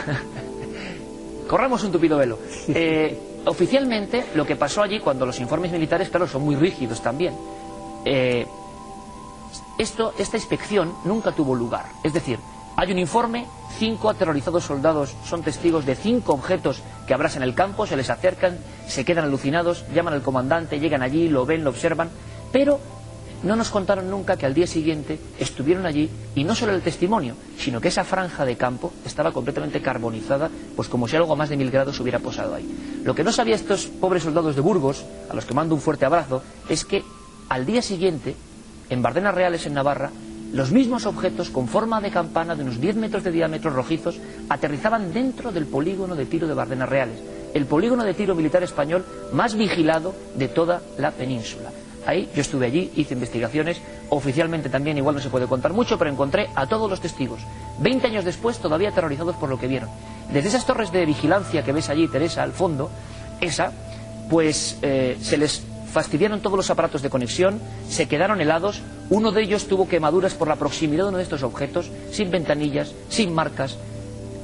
Corramos 1.49 1.85
un 1.85 1.93
tupido 1.93 2.19
velo. 2.19 2.39
Eh, 2.69 3.19
oficialmente, 3.45 4.27
lo 4.35 4.47
que 4.47 4.57
pasó 4.57 4.83
allí, 4.83 5.01
cuando 5.01 5.27
los 5.27 5.39
informes 5.41 5.73
militares, 5.73 6.09
claro, 6.09 6.27
son 6.27 6.43
muy 6.43 6.57
rígidos 6.57 7.03
también, 7.03 7.35
eh, 8.05 8.47
esto, 9.79 10.15
esta 10.19 10.37
inspección 10.37 10.95
nunca 11.05 11.33
tuvo 11.33 11.55
lugar. 11.55 11.87
Es 12.03 12.13
decir, 12.13 12.39
hay 12.77 12.93
un 12.93 12.99
informe, 12.99 13.47
cinco 13.79 14.11
aterrorizados 14.11 14.65
soldados 14.65 15.15
son 15.25 15.43
testigos 15.43 15.87
de 15.87 15.95
cinco 15.95 16.35
objetos 16.35 16.83
que 17.07 17.15
abrasan 17.15 17.43
el 17.43 17.55
campo, 17.55 17.87
se 17.87 17.97
les 17.97 18.11
acercan, 18.11 18.59
se 18.87 19.05
quedan 19.05 19.25
alucinados, 19.25 19.85
llaman 19.95 20.13
al 20.13 20.23
comandante, 20.23 20.79
llegan 20.79 21.03
allí, 21.03 21.29
lo 21.29 21.47
ven, 21.47 21.65
lo 21.65 21.71
observan, 21.71 22.11
pero 22.53 22.79
no 23.43 23.57
nos 23.57 23.71
contaron 23.71 24.11
nunca 24.11 24.37
que 24.37 24.45
al 24.45 24.53
día 24.53 24.67
siguiente 24.67 25.19
estuvieron 25.39 25.87
allí 25.87 26.11
y 26.35 26.45
no 26.45 26.55
solo 26.55 26.73
el 26.73 26.83
testimonio, 26.83 27.35
sino 27.59 27.81
que 27.81 27.89
esa 27.89 28.05
franja 28.05 28.45
de 28.45 28.57
campo 28.57 28.93
estaba 29.07 29.33
completamente 29.33 29.81
carbonizada, 29.81 30.51
pues 30.75 30.89
como 30.89 31.09
si 31.09 31.17
algo 31.17 31.33
a 31.33 31.37
más 31.37 31.49
de 31.49 31.57
mil 31.57 31.71
grados 31.71 31.99
hubiera 32.01 32.19
posado 32.19 32.55
ahí. 32.55 33.01
Lo 33.05 33.15
que 33.15 33.25
no 33.25 33.33
sabía 33.33 33.55
estos 33.55 33.87
pobres 33.87 34.23
soldados 34.25 34.55
de 34.55 34.61
Burgos, 34.61 35.05
a 35.31 35.35
los 35.35 35.47
que 35.47 35.55
mando 35.55 35.75
un 35.75 35.81
fuerte 35.81 36.05
abrazo, 36.05 36.43
es 36.69 36.85
que 36.85 37.03
al 37.49 37.65
día 37.65 37.81
siguiente, 37.81 38.37
en 38.91 39.01
Bardenas 39.01 39.35
Reales, 39.35 39.65
en 39.67 39.75
Navarra, 39.75 40.11
los 40.53 40.73
mismos 40.73 41.07
objetos 41.07 41.51
con 41.51 41.69
forma 41.69 42.01
de 42.01 42.11
campana 42.11 42.55
de 42.55 42.63
unos 42.63 42.81
10 42.81 42.97
metros 42.97 43.25
de 43.25 43.33
diámetro 43.33 43.71
rojizos 43.71 44.19
aterrizaban 44.49 45.13
dentro 45.13 45.53
del 45.53 45.67
polígono 45.67 46.15
de 46.15 46.27
tiro 46.27 46.47
de 46.47 46.55
Bardenas 46.55 46.89
Reales, 46.89 47.19
el 47.55 47.67
polígono 47.67 48.05
de 48.05 48.15
tiro 48.15 48.35
militar 48.35 48.63
español 48.63 49.05
más 49.33 49.55
vigilado 49.55 50.15
de 50.37 50.49
toda 50.49 50.83
la 50.99 51.11
península. 51.11 51.71
Ahí 52.07 52.29
yo 52.35 52.41
estuve 52.41 52.67
allí, 52.67 52.93
hice 52.95 53.15
investigaciones, 53.15 53.81
oficialmente 54.11 54.69
también 54.69 54.97
igual 54.97 55.17
no 55.17 55.21
se 55.21 55.29
puede 55.29 55.49
contar 55.49 55.73
mucho, 55.73 55.99
pero 55.99 56.11
encontré 56.11 56.49
a 56.55 56.67
todos 56.67 56.89
los 56.89 57.01
testigos. 57.01 57.41
Veinte 57.81 58.07
años 58.07 58.25
después 58.25 58.59
todavía 58.59 58.91
aterrorizados 58.91 59.35
por 59.37 59.49
lo 59.49 59.59
que 59.59 59.67
vieron. 59.67 59.89
Desde 60.33 60.49
esas 60.49 60.65
torres 60.65 60.93
de 60.93 61.05
vigilancia 61.05 61.65
que 61.65 61.73
ves 61.73 61.91
allí, 61.91 62.07
Teresa, 62.07 62.45
al 62.45 62.53
fondo, 62.53 62.91
esa, 63.41 63.73
pues 64.31 64.79
eh, 64.83 65.19
se 65.21 65.37
les 65.37 65.65
fastidiaron 65.93 66.41
todos 66.41 66.57
los 66.57 66.71
aparatos 66.71 67.03
de 67.03 67.11
conexión, 67.11 67.61
se 67.89 68.07
quedaron 68.07 68.41
helados, 68.41 68.83
uno 69.11 69.33
de 69.33 69.43
ellos 69.43 69.67
tuvo 69.67 69.89
quemaduras 69.89 70.35
por 70.35 70.49
la 70.49 70.57
proximidad 70.57 71.05
de 71.05 71.09
uno 71.09 71.19
de 71.19 71.25
estos 71.25 71.43
objetos, 71.43 71.91
sin 72.11 72.31
ventanillas, 72.31 72.95
sin 73.09 73.35
marcas. 73.35 73.79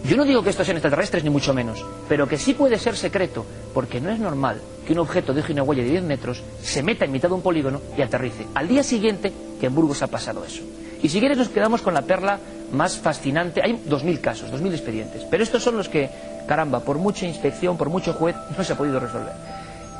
Yo 0.04 0.16
no 0.16 0.24
digo 0.24 0.42
que 0.42 0.50
estos 0.50 0.66
sean 0.66 0.76
extraterrestres, 0.76 1.22
ni 1.22 1.30
mucho 1.30 1.54
menos, 1.54 1.84
pero 2.08 2.28
que 2.28 2.38
sí 2.38 2.54
puede 2.54 2.78
ser 2.78 2.96
secreto, 2.96 3.46
porque 3.72 4.00
no 4.00 4.10
es 4.10 4.18
normal 4.18 4.60
que 4.86 4.92
un 4.92 4.98
objeto 4.98 5.32
deje 5.32 5.52
una 5.52 5.62
huella 5.62 5.84
de 5.84 5.90
10 5.90 6.02
metros, 6.02 6.42
se 6.62 6.82
meta 6.82 7.04
en 7.04 7.12
mitad 7.12 7.28
de 7.28 7.36
un 7.36 7.42
polígono 7.42 7.80
y 7.96 8.02
aterrice. 8.02 8.46
Al 8.54 8.66
día 8.66 8.82
siguiente, 8.82 9.32
que 9.60 9.66
en 9.66 9.74
Burgos 9.74 10.02
ha 10.02 10.08
pasado 10.08 10.44
eso. 10.44 10.62
Y 11.02 11.08
si 11.08 11.20
quieres 11.20 11.38
nos 11.38 11.48
quedamos 11.48 11.82
con 11.82 11.94
la 11.94 12.02
perla 12.02 12.38
más 12.72 12.98
fascinante. 12.98 13.62
Hay 13.62 13.74
2.000 13.88 14.20
casos, 14.20 14.52
2.000 14.52 14.72
expedientes. 14.72 15.24
Pero 15.30 15.42
estos 15.42 15.62
son 15.62 15.76
los 15.76 15.88
que, 15.88 16.10
caramba, 16.48 16.80
por 16.80 16.98
mucha 16.98 17.26
inspección, 17.26 17.76
por 17.76 17.90
mucho 17.90 18.14
juez, 18.14 18.34
no 18.56 18.64
se 18.64 18.72
ha 18.72 18.76
podido 18.76 18.98
resolver. 18.98 19.32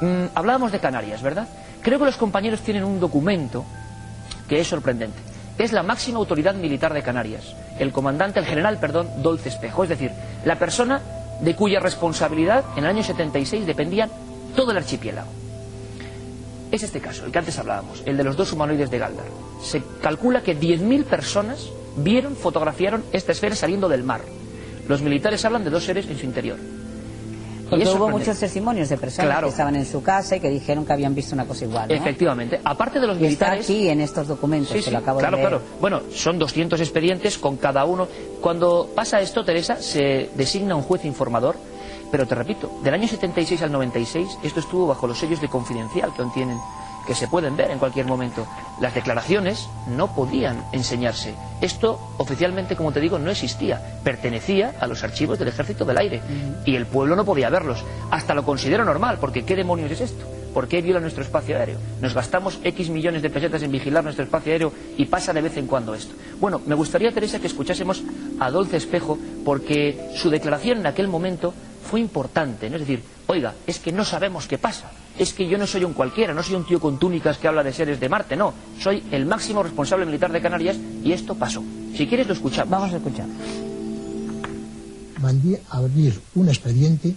Mm, 0.03 0.27
hablábamos 0.35 0.73
de 0.73 0.81
Canarias, 0.81 1.23
¿verdad? 1.23 1.49
Creo 1.81 1.99
que 1.99 2.05
los 2.05 2.17
compañeros 2.17 2.61
tienen 2.61 2.85
un 2.85 3.01
documento 3.01 3.65
que 4.49 4.61
es 4.61 4.69
sorprendente. 4.69 5.19
Es 5.57 5.73
la 5.73 5.83
máxima 5.83 6.19
autoridad 6.19 6.55
militar 6.55 6.93
de 6.93 7.03
Canarias. 7.03 7.55
El 7.79 7.93
comandante, 7.93 8.39
el 8.39 8.47
general, 8.47 8.79
perdón, 8.79 9.09
Dolce 9.23 9.49
Espejo. 9.49 9.85
Es 9.85 9.89
decir, 9.89 10.11
la 10.45 10.57
persona 10.57 11.01
de 11.41 11.55
cuya 11.57 11.81
responsabilidad 11.81 12.65
en 12.77 12.85
el 12.85 12.91
año 12.91 13.03
76 13.03 13.67
dependía 13.67 14.09
todo 14.55 14.73
el 14.73 14.77
archipiélago 14.77 15.43
es 16.73 16.83
este 16.83 17.01
caso, 17.01 17.27
el 17.27 17.33
que 17.33 17.39
antes 17.39 17.59
hablábamos, 17.59 18.03
el 18.07 18.17
de 18.17 18.25
los 18.25 18.35
dos 18.35 18.53
humanoides 18.53 18.91
de 18.91 18.99
Galdar. 18.99 19.27
Se 19.63 19.83
calcula 20.01 20.43
que 20.43 20.59
10.000 20.59 21.05
personas 21.05 21.69
vieron, 21.97 22.35
fotografiaron 22.35 23.05
esta 23.13 23.33
esfera 23.33 23.55
saliendo 23.55 23.91
del 23.91 24.03
mar. 24.03 24.23
Los 24.89 25.03
militares 25.03 25.45
hablan 25.45 25.65
de 25.65 25.71
dos 25.71 25.85
seres 25.85 26.09
en 26.09 26.19
su 26.19 26.25
interior. 26.25 26.59
Porque 27.73 27.89
hubo 27.89 28.09
muchos 28.09 28.39
testimonios 28.39 28.89
de 28.89 28.99
personas 28.99 29.41
que 29.41 29.49
estaban 29.49 29.77
en 29.77 29.87
su 29.87 30.03
casa 30.03 30.37
y 30.37 30.41
que 30.41 30.51
dijeron 30.51 30.85
que 30.85 30.93
habían 30.93 31.15
visto 31.15 31.35
una 31.35 31.47
cosa 31.47 31.65
igual. 31.65 31.91
Efectivamente. 31.91 32.61
Aparte 32.65 33.01
de 33.01 33.07
los 33.07 33.19
militares. 33.19 33.61
Está 33.61 33.73
aquí 33.73 33.89
en 33.89 34.01
estos 34.01 34.29
documentos 34.29 34.85
que 34.85 34.91
lo 34.91 34.99
acabo 34.99 35.19
claro, 35.19 35.37
de 35.37 35.43
leer. 35.43 35.59
Claro, 35.59 35.65
Bueno, 35.81 36.03
son 36.13 36.39
200 36.39 36.81
expedientes 36.81 37.39
con 37.39 37.57
cada 37.57 37.85
uno. 37.85 38.07
Cuando 38.41 38.89
pasa 38.95 39.21
esto, 39.21 39.45
Teresa, 39.45 39.77
se 39.77 40.31
designa 40.35 40.77
un 40.77 40.83
juez 40.83 41.05
informador 41.05 41.57
pero 42.13 42.27
te 42.27 42.35
repito, 42.35 42.71
del 42.85 42.93
año 42.93 43.09
76 43.09 43.63
al 43.63 43.73
96 43.73 44.39
esto 44.43 44.61
estuvo 44.61 44.87
bajo 44.87 45.07
los 45.07 45.19
sellos 45.19 45.41
de 45.41 45.49
confidencial 45.49 46.11
que 46.11 46.19
contienen, 46.19 46.59
que 47.07 47.15
se 47.15 47.29
pueden 47.29 47.57
ver 47.57 47.71
en 47.71 47.79
cualquier 47.79 48.07
momento. 48.07 48.47
Las 48.81 48.95
declaraciones 48.95 49.69
no 49.89 50.15
podían 50.15 50.65
enseñarse. 50.73 51.35
Esto 51.61 51.99
oficialmente, 52.19 52.77
como 52.77 52.93
te 52.93 53.01
digo, 53.01 53.19
no 53.19 53.31
existía. 53.31 53.81
Pertenecía 54.03 54.75
a 54.81 54.87
los 54.87 55.03
archivos 55.03 55.39
del 55.39 55.49
Ejército 55.49 55.85
del 55.85 55.99
Aire 55.99 56.21
y 56.65 56.75
el 56.77 56.87
pueblo 56.87 57.17
no 57.17 57.25
podía 57.25 57.51
verlos. 57.51 57.85
Hasta 58.11 58.35
lo 58.35 58.45
considero 58.45 58.85
normal, 58.85 59.19
porque 59.21 59.45
¿qué 59.45 59.57
demonios 59.57 59.91
es 59.91 60.03
esto? 60.03 60.25
¿Por 60.53 60.69
qué 60.69 60.83
viola 60.83 61.01
nuestro 61.01 61.23
espacio 61.23 61.57
aéreo? 61.57 61.79
Nos 62.01 62.13
gastamos 62.13 62.61
X 62.63 62.91
millones 62.91 63.23
de 63.23 63.31
pesetas 63.31 63.63
en 63.63 63.73
vigilar 63.73 64.05
nuestro 64.05 64.25
espacio 64.25 64.53
aéreo 64.53 64.73
y 64.99 65.07
pasa 65.07 65.33
de 65.33 65.41
vez 65.41 65.57
en 65.57 65.67
cuando 65.67 65.95
esto. 65.95 66.15
Bueno, 66.41 66.61
me 66.67 66.75
gustaría, 66.75 67.11
Teresa, 67.11 67.39
que 67.39 67.47
escuchásemos 67.47 68.03
a 68.39 68.51
Dolce 68.51 68.77
Espejo, 68.77 69.19
porque 69.45 70.11
su 70.15 70.29
declaración 70.29 70.79
en 70.79 70.87
aquel 70.87 71.09
momento 71.09 71.55
fue 71.89 72.01
importante, 72.01 72.69
¿no? 72.69 72.77
Es 72.77 72.83
decir, 72.83 73.03
oiga, 73.27 73.55
es 73.67 73.79
que 73.79 73.93
no 73.93 74.05
sabemos 74.05 74.47
qué 74.47 74.59
pasa. 74.59 74.91
Es 75.19 75.33
que 75.33 75.47
yo 75.47 75.59
no 75.59 75.67
soy 75.67 75.85
un 75.85 75.93
cualquiera, 75.93 76.33
no 76.33 76.43
soy 76.43 76.57
un 76.57 76.67
tío 76.67 76.81
con 76.81 76.99
túnicas 76.99 77.39
que 77.39 77.49
habla 77.49 77.63
de 77.63 77.73
seres 77.73 78.01
de 78.01 78.09
Marte, 78.09 78.37
no. 78.37 78.55
Soy 78.81 79.03
el 79.11 79.27
máximo 79.27 79.63
responsable 79.63 80.07
militar 80.07 80.33
de 80.33 80.41
Canarias 80.41 80.77
y 81.05 81.13
esto 81.13 81.35
pasó. 81.35 81.63
Si 81.97 82.07
quieres 82.07 82.27
lo 82.27 82.35
escuchamos. 82.35 82.71
Vamos 82.71 82.93
a 82.93 82.97
escuchar. 82.97 83.27
Mandé 85.21 85.63
abrir 85.71 86.21
un 86.35 86.49
expediente 86.49 87.15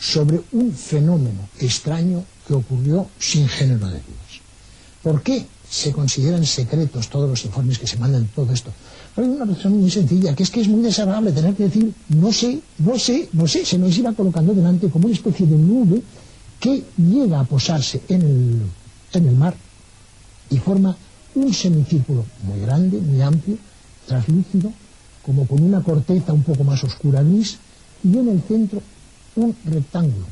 sobre 0.00 0.40
un 0.52 0.72
fenómeno 0.72 1.48
extraño 1.60 2.24
que 2.46 2.54
ocurrió 2.54 3.06
sin 3.18 3.48
género 3.48 3.86
de 3.86 4.00
dudas. 4.00 4.40
¿Por 5.02 5.22
qué 5.22 5.46
se 5.68 5.92
consideran 5.92 6.44
secretos 6.44 7.08
todos 7.08 7.28
los 7.28 7.44
informes 7.44 7.78
que 7.78 7.86
se 7.86 7.98
mandan, 7.98 8.28
todo 8.34 8.52
esto? 8.52 8.72
Hay 9.16 9.24
una 9.24 9.44
razón 9.44 9.78
muy 9.78 9.90
sencilla, 9.90 10.34
que 10.34 10.42
es 10.42 10.50
que 10.50 10.62
es 10.62 10.68
muy 10.68 10.82
desagradable 10.82 11.30
tener 11.32 11.54
que 11.54 11.64
decir, 11.64 11.92
no 12.08 12.32
sé, 12.32 12.58
no 12.78 12.98
sé, 12.98 13.28
no 13.32 13.46
sé, 13.46 13.64
se 13.64 13.78
nos 13.78 13.96
iba 13.96 14.12
colocando 14.12 14.54
delante 14.54 14.88
como 14.88 15.06
una 15.06 15.14
especie 15.14 15.46
de 15.46 15.56
nube 15.56 16.02
que 16.64 16.82
llega 16.96 17.40
a 17.40 17.44
posarse 17.44 18.00
en 18.08 18.22
el, 18.22 18.62
en 19.12 19.28
el 19.28 19.36
mar 19.36 19.54
y 20.48 20.56
forma 20.56 20.96
un 21.34 21.52
semicírculo 21.52 22.24
muy 22.42 22.58
grande, 22.60 23.02
muy 23.02 23.20
amplio, 23.20 23.58
translúcido, 24.06 24.72
como 25.26 25.46
con 25.46 25.62
una 25.62 25.82
corteza 25.82 26.32
un 26.32 26.42
poco 26.42 26.64
más 26.64 26.82
oscura 26.82 27.22
gris, 27.22 27.58
y 28.02 28.16
en 28.16 28.30
el 28.30 28.40
centro 28.40 28.80
un 29.36 29.54
rectángulo 29.66 30.24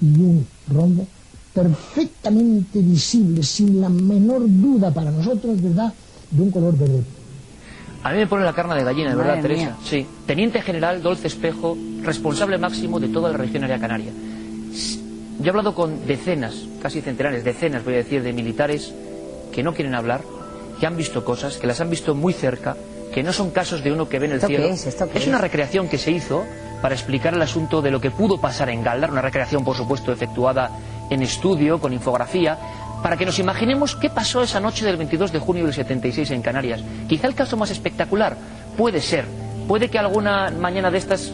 y 0.00 0.06
un 0.06 0.44
rombo 0.66 1.06
perfectamente 1.54 2.80
visible, 2.80 3.44
sin 3.44 3.80
la 3.80 3.88
menor 3.88 4.42
duda 4.48 4.90
para 4.90 5.12
nosotros, 5.12 5.62
¿verdad?, 5.62 5.94
de 6.32 6.42
un 6.42 6.50
color 6.50 6.76
verde 6.76 7.04
a 8.00 8.12
mí 8.12 8.18
me 8.18 8.26
pone 8.28 8.44
la 8.44 8.52
carne 8.52 8.76
de 8.76 8.84
gallina, 8.84 9.10
de 9.10 9.16
verdad, 9.16 9.42
Teresa. 9.42 9.76
Sí. 9.84 10.06
Teniente 10.24 10.62
General 10.62 11.02
Dolce 11.02 11.26
Espejo, 11.26 11.76
responsable 12.02 12.56
máximo 12.56 13.00
de 13.00 13.08
toda 13.08 13.32
la 13.32 13.36
región 13.36 13.64
área 13.64 13.80
canaria. 13.80 14.12
Yo 15.38 15.46
he 15.46 15.50
hablado 15.50 15.74
con 15.74 16.06
decenas, 16.06 16.64
casi 16.82 17.00
centenares, 17.00 17.44
decenas, 17.44 17.84
voy 17.84 17.94
a 17.94 17.98
decir, 17.98 18.22
de 18.22 18.32
militares 18.32 18.92
que 19.52 19.62
no 19.62 19.72
quieren 19.72 19.94
hablar, 19.94 20.22
que 20.80 20.86
han 20.86 20.96
visto 20.96 21.24
cosas, 21.24 21.58
que 21.58 21.66
las 21.66 21.80
han 21.80 21.90
visto 21.90 22.14
muy 22.14 22.32
cerca, 22.32 22.76
que 23.14 23.22
no 23.22 23.32
son 23.32 23.50
casos 23.50 23.82
de 23.84 23.92
uno 23.92 24.08
que 24.08 24.18
ve 24.18 24.26
en 24.26 24.32
el 24.32 24.40
cielo. 24.40 24.64
es? 24.64 24.86
es 24.86 25.26
una 25.26 25.38
recreación 25.38 25.88
que 25.88 25.98
se 25.98 26.10
hizo 26.10 26.44
para 26.82 26.94
explicar 26.94 27.34
el 27.34 27.42
asunto 27.42 27.82
de 27.82 27.90
lo 27.90 28.00
que 28.00 28.10
pudo 28.10 28.40
pasar 28.40 28.68
en 28.70 28.82
Galdar, 28.82 29.10
una 29.10 29.22
recreación, 29.22 29.64
por 29.64 29.76
supuesto, 29.76 30.12
efectuada 30.12 30.70
en 31.10 31.22
estudio, 31.22 31.80
con 31.80 31.92
infografía, 31.92 32.58
para 33.02 33.16
que 33.16 33.24
nos 33.24 33.38
imaginemos 33.38 33.96
qué 33.96 34.10
pasó 34.10 34.42
esa 34.42 34.60
noche 34.60 34.84
del 34.84 34.96
22 34.96 35.32
de 35.32 35.38
junio 35.38 35.64
del 35.64 35.74
76 35.74 36.32
en 36.32 36.42
Canarias. 36.42 36.82
Quizá 37.08 37.28
el 37.28 37.34
caso 37.34 37.56
más 37.56 37.70
espectacular 37.70 38.36
puede 38.76 39.00
ser, 39.00 39.24
puede 39.66 39.88
que 39.88 39.98
alguna 39.98 40.50
mañana 40.50 40.90
de 40.90 40.98
estas 40.98 41.32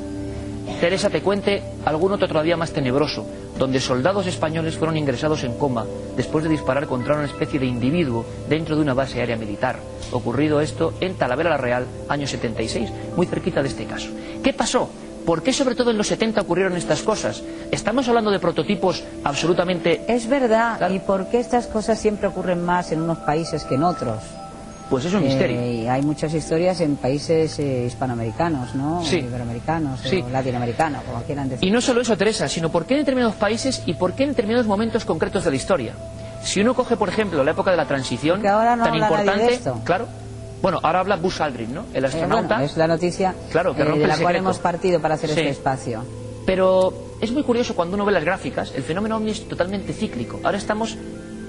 Teresa 0.84 1.08
te 1.08 1.22
cuente 1.22 1.62
algún 1.86 2.12
otro 2.12 2.28
todavía 2.28 2.58
más 2.58 2.72
tenebroso, 2.72 3.24
donde 3.58 3.80
soldados 3.80 4.26
españoles 4.26 4.76
fueron 4.76 4.98
ingresados 4.98 5.42
en 5.42 5.56
coma 5.56 5.86
después 6.14 6.44
de 6.44 6.50
disparar 6.50 6.86
contra 6.86 7.14
una 7.14 7.24
especie 7.24 7.58
de 7.58 7.64
individuo 7.64 8.26
dentro 8.50 8.76
de 8.76 8.82
una 8.82 8.92
base 8.92 9.18
aérea 9.18 9.38
militar. 9.38 9.78
Ocurrido 10.12 10.60
esto 10.60 10.92
en 11.00 11.14
Talavera 11.14 11.48
la 11.48 11.56
Real, 11.56 11.86
año 12.10 12.26
76, 12.26 12.90
muy 13.16 13.24
cerquita 13.24 13.62
de 13.62 13.68
este 13.68 13.86
caso. 13.86 14.10
¿Qué 14.42 14.52
pasó? 14.52 14.90
¿Por 15.24 15.42
qué 15.42 15.54
sobre 15.54 15.74
todo 15.74 15.90
en 15.90 15.96
los 15.96 16.08
70 16.08 16.42
ocurrieron 16.42 16.76
estas 16.76 17.00
cosas? 17.00 17.42
Estamos 17.70 18.06
hablando 18.08 18.30
de 18.30 18.38
prototipos 18.38 19.02
absolutamente... 19.24 20.04
Es 20.06 20.28
verdad, 20.28 20.90
¿y 20.90 20.98
por 20.98 21.28
qué 21.28 21.40
estas 21.40 21.66
cosas 21.66 21.98
siempre 21.98 22.28
ocurren 22.28 22.62
más 22.62 22.92
en 22.92 23.00
unos 23.00 23.16
países 23.20 23.64
que 23.64 23.76
en 23.76 23.84
otros? 23.84 24.18
Pues 24.90 25.04
es 25.06 25.14
un 25.14 25.24
misterio. 25.24 25.60
Eh, 25.60 25.88
hay 25.88 26.02
muchas 26.02 26.32
historias 26.34 26.80
en 26.80 26.96
países 26.96 27.58
eh, 27.58 27.84
hispanoamericanos, 27.86 28.74
¿no? 28.74 29.02
Sí. 29.04 29.18
Iberoamericanos 29.18 30.00
o 30.04 30.28
latinoamericanos, 30.30 31.02
como 31.04 31.22
quieran 31.22 31.48
decir. 31.48 31.66
Y 31.66 31.70
no 31.70 31.80
solo 31.80 32.02
eso, 32.02 32.16
Teresa, 32.16 32.48
sino 32.48 32.70
por 32.70 32.84
qué 32.84 32.94
en 32.94 33.00
determinados 33.00 33.36
países 33.36 33.82
y 33.86 33.94
por 33.94 34.12
qué 34.12 34.24
en 34.24 34.30
determinados 34.30 34.66
momentos 34.66 35.04
concretos 35.04 35.44
de 35.44 35.50
la 35.50 35.56
historia. 35.56 35.94
Si 36.42 36.60
uno 36.60 36.74
coge, 36.74 36.96
por 36.96 37.08
ejemplo, 37.08 37.42
la 37.42 37.52
época 37.52 37.70
de 37.70 37.78
la 37.78 37.86
transición, 37.86 38.42
tan 38.42 38.94
importante, 38.94 39.60
claro, 39.82 40.06
bueno, 40.64 40.80
ahora 40.82 41.00
habla 41.00 41.16
Buzz 41.16 41.42
Aldrin, 41.42 41.74
¿no? 41.74 41.84
El 41.92 42.04
eh, 42.04 42.06
astronauta. 42.06 42.64
es 42.64 42.76
la 42.78 42.86
noticia 42.86 43.34
claro, 43.52 43.74
que 43.74 43.82
eh, 43.82 43.98
de 43.98 44.06
la 44.06 44.16
cual 44.16 44.36
hemos 44.36 44.58
partido 44.58 44.98
para 44.98 45.14
hacer 45.14 45.28
este 45.28 45.50
espacio. 45.50 46.02
Pero 46.46 47.16
es 47.20 47.32
muy 47.32 47.42
curioso 47.42 47.74
cuando 47.74 47.96
uno 47.96 48.06
ve 48.06 48.12
las 48.12 48.24
gráficas, 48.24 48.72
el 48.74 48.82
fenómeno 48.82 49.16
ovni 49.16 49.30
es 49.30 49.46
totalmente 49.46 49.92
cíclico. 49.92 50.40
Ahora 50.42 50.56
estamos 50.56 50.96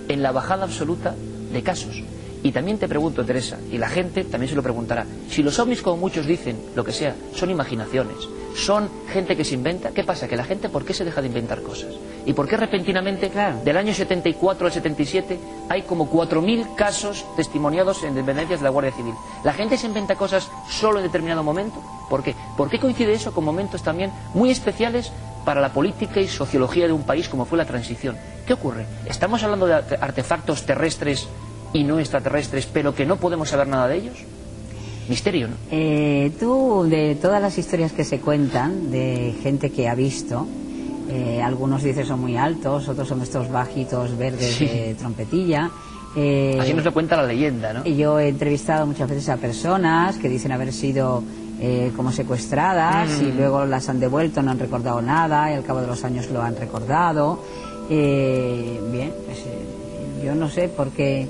en 0.10 0.22
la 0.22 0.34
bajada 0.34 0.64
absoluta 0.64 1.16
de 1.52 1.64
casos. 1.64 2.04
Y 2.46 2.52
también 2.52 2.78
te 2.78 2.88
pregunto, 2.88 3.26
Teresa, 3.26 3.58
y 3.72 3.80
la 3.80 3.90
gente 3.90 4.24
también 4.24 4.48
se 4.52 4.56
lo 4.56 4.62
preguntará, 4.62 5.04
si 5.28 5.42
los 5.42 5.58
ovnis, 5.58 5.82
como 5.82 5.98
muchos 5.98 6.28
dicen, 6.28 6.56
lo 6.76 6.84
que 6.84 6.92
sea, 6.92 7.16
son 7.34 7.50
imaginaciones, 7.50 8.18
son 8.56 8.88
gente 9.12 9.36
que 9.36 9.44
se 9.44 9.56
inventa, 9.56 9.90
¿qué 9.90 10.04
pasa? 10.04 10.28
Que 10.28 10.38
la 10.38 10.44
gente, 10.44 10.70
¿por 10.70 10.86
qué 10.86 10.94
se 10.94 11.04
deja 11.04 11.22
de 11.22 11.28
inventar 11.28 11.64
cosas? 11.64 11.96
¿Y 12.24 12.34
por 12.34 12.48
qué 12.48 12.56
repentinamente, 12.56 13.32
del 13.64 13.78
año 13.78 13.96
74 13.96 14.68
al 14.68 14.72
77, 14.72 15.40
hay 15.70 15.82
como 15.82 16.08
4.000 16.08 16.76
casos 16.76 17.26
testimoniados 17.36 18.04
en 18.04 18.14
dependencias 18.14 18.60
de 18.60 18.66
la 18.66 18.70
Guardia 18.70 18.94
Civil? 18.94 19.16
¿La 19.44 19.54
gente 19.54 19.76
se 19.76 19.88
inventa 19.88 20.14
cosas 20.14 20.48
solo 20.70 21.00
en 21.00 21.06
determinado 21.06 21.42
momento? 21.42 21.82
¿Por 22.12 22.22
qué? 22.22 22.36
¿Por 22.56 22.70
qué 22.70 22.78
coincide 22.78 23.14
eso 23.14 23.34
con 23.34 23.44
momentos 23.44 23.82
también 23.82 24.12
muy 24.36 24.52
especiales 24.52 25.12
para 25.46 25.62
la 25.62 25.74
política 25.74 26.22
y 26.22 26.28
sociología 26.28 26.86
de 26.86 26.94
un 26.94 27.08
país 27.08 27.28
como 27.28 27.46
fue 27.46 27.58
la 27.58 27.66
transición? 27.66 28.16
¿Qué 28.46 28.54
ocurre? 28.54 28.86
¿Estamos 29.08 29.42
hablando 29.42 29.66
de 29.66 29.74
artefactos 29.74 30.64
terrestres 30.68 31.28
y 31.76 31.84
no 31.84 32.00
extraterrestres, 32.00 32.68
pero 32.72 32.96
que 32.96 33.06
no 33.06 33.18
podemos 33.18 33.50
saber 33.50 33.68
nada 33.68 33.88
de 33.90 33.98
ellos? 33.98 34.16
Misterio, 35.10 35.50
¿no? 35.50 35.56
Eh, 35.72 36.32
tú, 36.40 36.88
de 36.90 37.16
todas 37.16 37.42
las 37.42 37.58
historias 37.58 37.92
que 37.92 38.06
se 38.06 38.20
cuentan, 38.20 38.92
de 38.92 39.36
gente 39.44 39.70
que 39.72 39.90
ha 39.90 39.94
visto, 39.94 40.48
eh, 41.10 41.42
algunos 41.42 41.84
dices 41.84 42.08
son 42.08 42.22
muy 42.22 42.38
altos, 42.38 42.88
otros 42.88 43.08
son 43.08 43.22
estos 43.22 43.52
bajitos 43.52 44.18
verdes 44.18 44.60
de 44.60 44.96
trompetilla. 44.98 45.70
Eh, 46.16 46.58
Así 46.60 46.74
nos 46.74 46.86
lo 46.86 46.94
cuenta 46.94 47.18
la 47.18 47.24
leyenda, 47.24 47.74
¿no? 47.74 47.84
Yo 47.84 48.20
he 48.20 48.30
entrevistado 48.30 48.88
muchas 48.88 49.10
veces 49.10 49.28
a 49.28 49.36
personas 49.36 50.18
que 50.18 50.30
dicen 50.30 50.54
haber 50.54 50.72
sido 50.72 51.24
eh, 51.60 51.92
como 51.96 52.14
secuestradas 52.14 53.22
y 53.22 53.26
mm. 53.26 53.38
luego 53.38 53.66
las 53.66 53.90
han 53.90 54.00
devuelto, 54.00 54.42
no 54.42 54.52
han 54.52 54.60
recordado 54.60 55.02
nada 55.02 55.52
y 55.52 55.56
al 55.56 55.64
cabo 55.64 55.82
de 55.82 55.88
los 55.88 56.04
años 56.06 56.30
lo 56.32 56.42
han 56.42 56.56
recordado. 56.56 57.44
bien, 57.90 59.14
pues, 59.26 59.44
yo 60.24 60.34
no 60.34 60.50
sé, 60.50 60.70
porque 60.70 61.28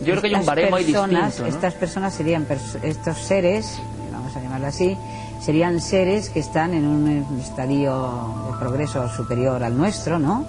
yo 0.00 0.12
creo 0.12 0.20
que 0.20 0.26
hay 0.28 0.34
un 0.34 0.40
estas 0.40 0.46
baremo 0.56 0.76
ahí 0.76 0.84
personas, 0.84 1.24
distinto, 1.26 1.42
¿no? 1.50 1.56
Estas 1.56 1.74
personas 1.74 2.14
serían, 2.14 2.46
pers- 2.46 2.82
estos 2.82 3.18
seres, 3.18 3.80
vamos 4.12 4.34
a 4.36 4.40
llamarlo 4.40 4.66
así, 4.66 4.96
serían 5.40 5.80
seres 5.80 6.28
que 6.30 6.40
están 6.40 6.74
en 6.74 6.86
un 6.86 7.40
estadio 7.40 8.34
de 8.52 8.58
progreso 8.58 9.08
superior 9.08 9.62
al 9.62 9.76
nuestro, 9.76 10.18
¿no? 10.18 10.44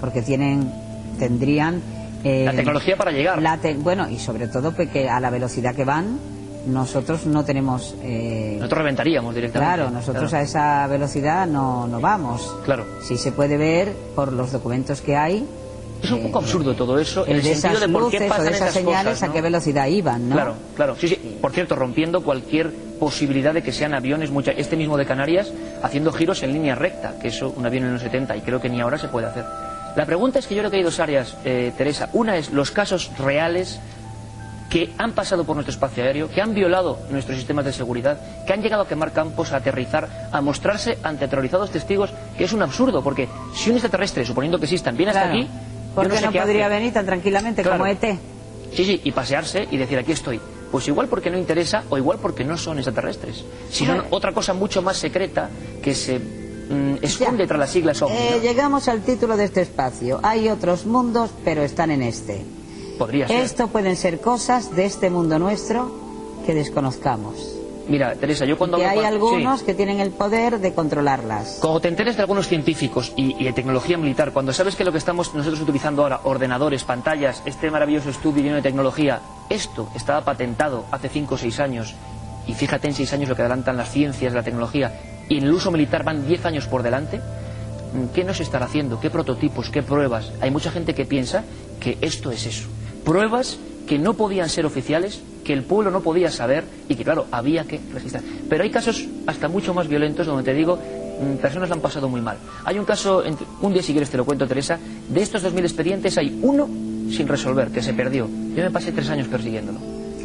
Porque 0.00 0.22
tienen, 0.22 0.70
tendrían... 1.18 1.80
eh, 2.24 2.44
La 2.44 2.52
tecnología 2.52 2.96
para 2.96 3.10
llegar. 3.12 3.40
la 3.42 3.58
te- 3.58 3.74
bueno, 3.74 4.08
y 4.08 4.18
sobre 4.18 4.48
todo 4.48 4.72
porque 4.72 5.08
a 5.08 5.18
la 5.20 5.30
velocidad 5.30 5.74
que 5.74 5.84
van, 5.84 6.18
nosotros 6.66 7.26
no 7.26 7.44
tenemos... 7.44 7.94
eh, 8.02 8.54
Nosotros 8.58 8.78
reventaríamos 8.78 9.34
directamente. 9.34 9.74
claro, 9.76 9.90
nosotros 9.90 10.30
Claro. 10.30 10.42
a 10.42 10.44
esa 10.44 10.86
velocidad 10.88 11.46
no, 11.46 11.86
no 11.86 12.00
vamos. 12.00 12.52
Claro. 12.64 12.84
Sí 13.02 13.16
se 13.16 13.30
puede 13.32 13.56
ver 13.56 13.92
por 14.16 14.32
los 14.32 14.50
documentos 14.52 15.00
que 15.00 15.16
hay. 15.16 15.46
Es 16.06 16.12
un 16.12 16.22
poco 16.22 16.38
absurdo 16.38 16.74
todo 16.74 16.98
eso, 16.98 17.26
en 17.26 17.36
el 17.36 17.42
de 17.42 17.54
sentido 17.54 17.80
de 17.80 17.88
por 17.88 18.10
qué 18.10 18.18
luces 18.18 18.28
pasan 18.28 18.44
de 18.46 18.50
esas 18.52 18.60
esas 18.70 18.74
señales 18.74 19.04
cosas, 19.14 19.22
a 19.22 19.26
¿no? 19.26 19.32
qué 19.32 19.40
velocidad 19.42 19.86
iban, 19.86 20.28
¿no? 20.28 20.34
Claro, 20.36 20.54
claro. 20.74 20.96
Sí, 20.98 21.08
sí. 21.08 21.38
Por 21.40 21.52
cierto, 21.52 21.74
rompiendo 21.74 22.22
cualquier 22.22 22.70
posibilidad 22.98 23.52
de 23.52 23.62
que 23.62 23.72
sean 23.72 23.92
aviones, 23.94 24.30
mucha, 24.30 24.52
este 24.52 24.76
mismo 24.76 24.96
de 24.96 25.04
Canarias, 25.06 25.52
haciendo 25.82 26.12
giros 26.12 26.42
en 26.42 26.52
línea 26.52 26.74
recta, 26.74 27.18
que 27.20 27.28
eso 27.28 27.52
un 27.56 27.66
avión 27.66 27.84
en 27.84 27.92
los 27.92 28.02
70 28.02 28.36
y 28.36 28.40
creo 28.42 28.60
que 28.60 28.68
ni 28.68 28.80
ahora 28.80 28.98
se 28.98 29.08
puede 29.08 29.26
hacer. 29.26 29.44
La 29.96 30.06
pregunta 30.06 30.38
es 30.38 30.46
que 30.46 30.54
yo 30.54 30.60
creo 30.60 30.70
que 30.70 30.76
hay 30.76 30.82
dos 30.82 31.00
áreas, 31.00 31.36
eh, 31.44 31.72
Teresa. 31.76 32.08
Una 32.12 32.36
es 32.36 32.50
los 32.52 32.70
casos 32.70 33.10
reales 33.18 33.80
que 34.68 34.92
han 34.98 35.12
pasado 35.12 35.44
por 35.44 35.54
nuestro 35.56 35.70
espacio 35.72 36.02
aéreo, 36.02 36.28
que 36.28 36.42
han 36.42 36.52
violado 36.52 36.98
nuestros 37.10 37.36
sistemas 37.38 37.64
de 37.64 37.72
seguridad, 37.72 38.18
que 38.46 38.52
han 38.52 38.62
llegado 38.62 38.82
a 38.82 38.88
quemar 38.88 39.12
campos, 39.12 39.52
a 39.52 39.56
aterrizar, 39.58 40.28
a 40.32 40.40
mostrarse 40.40 40.98
ante 41.02 41.24
aterrorizados 41.24 41.70
testigos, 41.70 42.10
que 42.36 42.44
es 42.44 42.52
un 42.52 42.62
absurdo, 42.62 43.02
porque 43.02 43.28
si 43.54 43.70
un 43.70 43.76
extraterrestre, 43.76 44.24
suponiendo 44.24 44.58
que 44.58 44.64
existan, 44.64 44.96
viene 44.96 45.10
hasta 45.12 45.22
Claro. 45.30 45.38
aquí, 45.38 45.48
¿Por 45.96 46.04
no 46.06 46.10
qué 46.14 46.20
sé 46.20 46.26
no 46.26 46.32
podría 46.32 46.66
hace. 46.66 46.74
venir 46.76 46.92
tan 46.92 47.06
tranquilamente 47.06 47.62
Claro. 47.62 47.78
como 47.78 47.86
ET? 47.90 48.00
Sí, 48.74 48.84
sí, 48.84 49.00
y 49.02 49.10
pasearse 49.12 49.66
y 49.70 49.76
decir 49.76 49.98
aquí 49.98 50.12
estoy. 50.12 50.40
Pues 50.70 50.86
igual 50.88 51.08
porque 51.08 51.30
no 51.30 51.38
interesa 51.38 51.84
o 51.90 51.96
igual 51.98 52.18
porque 52.20 52.44
no 52.44 52.56
son 52.56 52.78
extraterrestres, 52.78 53.44
sino 53.70 54.04
otra 54.10 54.32
cosa 54.32 54.52
mucho 54.52 54.82
más 54.82 54.96
secreta 54.96 55.48
que 55.82 55.94
se 55.94 56.18
mm, 56.18 56.96
esconde 57.02 57.44
Ya. 57.44 57.48
tras 57.48 57.58
las 57.60 57.70
siglas 57.70 58.02
OVNI. 58.02 58.16
Eh, 58.16 58.40
llegamos 58.42 58.86
al 58.88 59.02
título 59.02 59.36
de 59.36 59.44
este 59.44 59.62
espacio. 59.62 60.20
Hay 60.22 60.48
otros 60.48 60.84
mundos, 60.86 61.30
pero 61.44 61.62
están 61.62 61.90
en 61.90 62.02
este. 62.02 62.44
Podría 62.98 63.28
ser. 63.28 63.40
Esto 63.40 63.68
pueden 63.68 63.96
ser 63.96 64.20
cosas 64.20 64.74
de 64.74 64.84
este 64.86 65.08
mundo 65.10 65.38
nuestro 65.38 65.90
que 66.44 66.54
desconozcamos. 66.54 67.55
Mira, 67.88 68.14
Teresa, 68.16 68.44
yo 68.44 68.58
cuando 68.58 68.78
Y 68.78 68.82
hablo 68.82 69.00
hay 69.00 69.06
algunos 69.06 69.60
sí. 69.60 69.66
que 69.66 69.74
tienen 69.74 70.00
el 70.00 70.10
poder 70.10 70.58
de 70.58 70.74
controlarlas. 70.74 71.58
Cuando 71.60 71.80
te 71.80 71.88
enteres 71.88 72.16
de 72.16 72.22
algunos 72.22 72.48
científicos 72.48 73.12
y, 73.16 73.40
y 73.40 73.44
de 73.44 73.52
tecnología 73.52 73.96
militar, 73.96 74.32
cuando 74.32 74.52
sabes 74.52 74.74
que 74.74 74.84
lo 74.84 74.90
que 74.92 74.98
estamos 74.98 75.34
nosotros 75.34 75.60
utilizando 75.60 76.02
ahora, 76.02 76.20
ordenadores, 76.24 76.82
pantallas, 76.84 77.42
este 77.46 77.70
maravilloso 77.70 78.10
estudio 78.10 78.42
lleno 78.42 78.56
de 78.56 78.62
tecnología, 78.62 79.20
esto 79.48 79.88
estaba 79.94 80.22
patentado 80.22 80.84
hace 80.90 81.08
5 81.08 81.34
o 81.34 81.38
6 81.38 81.60
años, 81.60 81.94
y 82.46 82.54
fíjate 82.54 82.88
en 82.88 82.94
6 82.94 83.12
años 83.12 83.28
lo 83.28 83.36
que 83.36 83.42
adelantan 83.42 83.76
las 83.76 83.90
ciencias, 83.90 84.32
la 84.32 84.42
tecnología, 84.42 85.00
y 85.28 85.38
en 85.38 85.44
el 85.44 85.52
uso 85.52 85.70
militar 85.70 86.02
van 86.02 86.26
10 86.26 86.44
años 86.46 86.66
por 86.66 86.82
delante, 86.82 87.20
¿qué 88.14 88.24
nos 88.24 88.40
estará 88.40 88.66
haciendo? 88.66 88.98
¿Qué 89.00 89.10
prototipos? 89.10 89.70
¿Qué 89.70 89.82
pruebas? 89.82 90.32
Hay 90.40 90.50
mucha 90.50 90.70
gente 90.72 90.94
que 90.94 91.04
piensa 91.04 91.44
que 91.80 91.98
esto 92.00 92.30
es 92.32 92.46
eso. 92.46 92.68
Pruebas 93.04 93.58
que 93.86 93.98
no 93.98 94.14
podían 94.14 94.48
ser 94.48 94.66
oficiales, 94.66 95.22
que 95.46 95.52
el 95.52 95.62
pueblo 95.62 95.92
no 95.92 96.00
podía 96.00 96.28
saber 96.28 96.64
y 96.88 96.96
que, 96.96 97.04
claro, 97.04 97.26
había 97.30 97.64
que 97.64 97.80
registrar. 97.94 98.24
Pero 98.50 98.64
hay 98.64 98.70
casos 98.70 99.06
hasta 99.28 99.46
mucho 99.46 99.72
más 99.72 99.86
violentos 99.86 100.26
donde 100.26 100.42
te 100.42 100.52
digo, 100.52 100.76
mm, 100.76 101.36
personas 101.36 101.68
lo 101.68 101.76
han 101.76 101.80
pasado 101.80 102.08
muy 102.08 102.20
mal. 102.20 102.36
Hay 102.64 102.80
un 102.80 102.84
caso, 102.84 103.22
un 103.62 103.72
día 103.72 103.82
si 103.82 103.92
quieres 103.92 104.10
te 104.10 104.16
lo 104.16 104.24
cuento, 104.24 104.48
Teresa, 104.48 104.76
de 105.08 105.22
estos 105.22 105.44
2.000 105.44 105.60
expedientes 105.60 106.18
hay 106.18 106.36
uno 106.42 106.68
sin 107.12 107.28
resolver, 107.28 107.68
que 107.68 107.80
se 107.80 107.94
perdió. 107.94 108.26
Yo 108.26 108.64
me 108.64 108.70
pasé 108.72 108.90
tres 108.90 109.08
años 109.08 109.28
persiguiéndolo. 109.28 109.78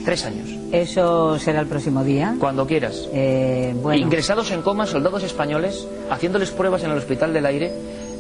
Tres 0.04 0.26
años. 0.26 0.50
Eso 0.72 1.38
será 1.38 1.60
el 1.60 1.68
próximo 1.68 2.04
día. 2.04 2.36
Cuando 2.40 2.66
quieras. 2.66 3.08
Eh, 3.14 3.76
bueno, 3.80 4.02
Ingresados 4.02 4.50
en 4.50 4.64
coma, 4.64 4.88
soldados 4.88 5.22
españoles, 5.22 5.88
haciéndoles 6.10 6.50
pruebas 6.50 6.84
en 6.84 6.90
el 6.90 6.98
Hospital 6.98 7.32
del 7.34 7.46
Aire. 7.46 7.72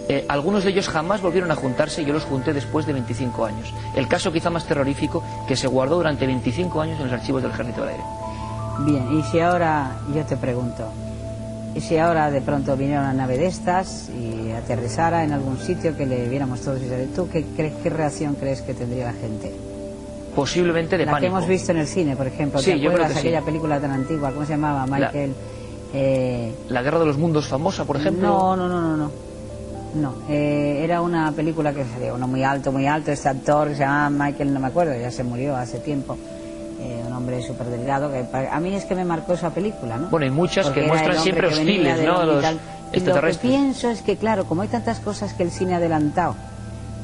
Eh, 0.10 0.26
algunos 0.28 0.64
de 0.64 0.72
ellos 0.72 0.90
jamás 0.90 1.22
volvieron 1.22 1.52
a 1.52 1.56
juntarse 1.56 2.02
y 2.02 2.06
yo 2.06 2.14
los 2.14 2.24
junté 2.26 2.54
después 2.54 2.86
de 2.86 2.94
25 2.94 3.46
años. 3.46 3.74
El 3.96 4.08
caso 4.08 4.32
quizá 4.32 4.50
más 4.50 4.66
terrorífico 4.66 5.24
que 5.48 5.56
se 5.56 5.68
guardó 5.68 5.96
durante 5.98 6.26
25 6.26 6.82
años 6.82 6.98
en 7.00 7.06
los 7.06 7.14
archivos 7.14 7.42
del 7.42 7.52
Ejército 7.52 7.82
del 7.82 7.90
Aire. 7.92 8.04
bien. 8.80 9.18
Y 9.18 9.24
si 9.24 9.40
ahora, 9.40 9.98
yo 10.14 10.24
te 10.26 10.36
pregunto, 10.38 10.86
y 11.76 11.80
si 11.82 11.98
ahora 11.98 12.30
de 12.32 12.42
pronto 12.42 12.76
viniera 12.76 13.00
una 13.02 13.14
nave 13.14 13.38
de 13.38 13.46
estas 13.46 14.10
y 14.10 14.52
aterrizara 14.52 15.24
en 15.24 15.32
algún 15.32 15.58
sitio 15.60 15.96
que 15.96 16.06
le 16.06 16.28
viéramos 16.28 16.60
todos 16.62 16.80
y 16.82 17.16
¿tú 17.16 17.30
qué, 17.32 17.46
crees, 17.56 17.74
qué 17.82 17.90
reacción 17.90 18.36
crees 18.36 18.62
que 18.62 18.74
tendría 18.74 19.06
la 19.06 19.14
gente? 19.14 19.54
Posiblemente 20.36 20.98
de 20.98 21.06
la 21.06 21.12
que 21.12 21.16
pánico. 21.16 21.38
hemos 21.38 21.48
visto 21.48 21.72
en 21.72 21.78
el 21.78 21.88
cine, 21.88 22.16
por 22.16 22.28
ejemplo. 22.28 22.60
Sí, 22.62 22.72
¿Te 22.72 22.80
yo 22.80 22.92
creo 22.94 23.08
que 23.08 23.14
sí. 23.14 23.20
aquella 23.20 23.42
película 23.42 23.80
tan 23.80 23.92
antigua? 23.92 24.32
¿Cómo 24.32 24.46
se 24.46 24.54
llamaba? 24.54 24.86
Michael. 24.88 25.34
eh, 25.94 26.54
La 26.70 26.82
Guerra 26.82 27.00
de 27.00 27.06
los 27.06 27.18
Mundos 27.18 27.48
famosa, 27.48 27.86
por 27.86 27.98
ejemplo. 27.98 28.28
No, 28.28 28.56
no, 28.58 28.68
no, 28.68 28.82
no, 28.82 28.98
no. 28.98 29.12
No, 29.93 30.13
eh, 30.30 30.82
era 30.84 31.01
una 31.01 31.32
película 31.34 31.73
que 31.73 31.84
salía 31.86 32.13
uno 32.13 32.27
muy 32.27 32.43
alto, 32.43 32.71
muy 32.71 32.88
alto, 32.88 33.12
este 33.12 33.27
actor 33.27 33.67
que 33.69 33.73
se 33.75 33.80
llama 33.82 34.10
Michael, 34.10 34.54
no 34.54 34.60
me 34.62 34.67
acuerdo, 34.67 34.93
ya 34.97 35.12
se 35.12 35.23
murió 35.23 35.56
hace 35.58 35.80
tiempo, 35.80 36.17
eh, 36.80 37.04
un 37.06 37.12
hombre 37.12 37.41
súper 37.43 37.67
delgado, 37.67 38.10
que 38.12 38.23
pa- 38.23 38.49
a 38.56 38.60
mí 38.62 38.73
es 38.73 38.86
que 38.86 38.95
me 38.95 39.04
marcó 39.04 39.34
esa 39.34 39.49
película, 39.49 39.97
¿no? 39.97 40.08
Bueno, 40.08 40.25
y 40.27 40.30
muchas 40.32 40.67
Porque 40.67 40.82
que 40.82 40.88
muestran 40.88 41.19
siempre 41.19 41.49
que 41.49 41.54
hostiles, 41.56 41.97
¿no? 42.06 42.23
y 42.23 42.25
Los 42.25 42.41
tal. 42.41 42.60
Y 42.93 42.99
lo 43.01 43.21
que 43.21 43.34
pienso 43.36 43.89
es 43.89 44.01
que, 44.01 44.15
claro, 44.17 44.45
como 44.45 44.62
hay 44.62 44.67
tantas 44.69 44.99
cosas 44.99 45.34
que 45.34 45.43
el 45.43 45.51
cine 45.51 45.73
ha 45.73 45.77
adelantado, 45.77 46.36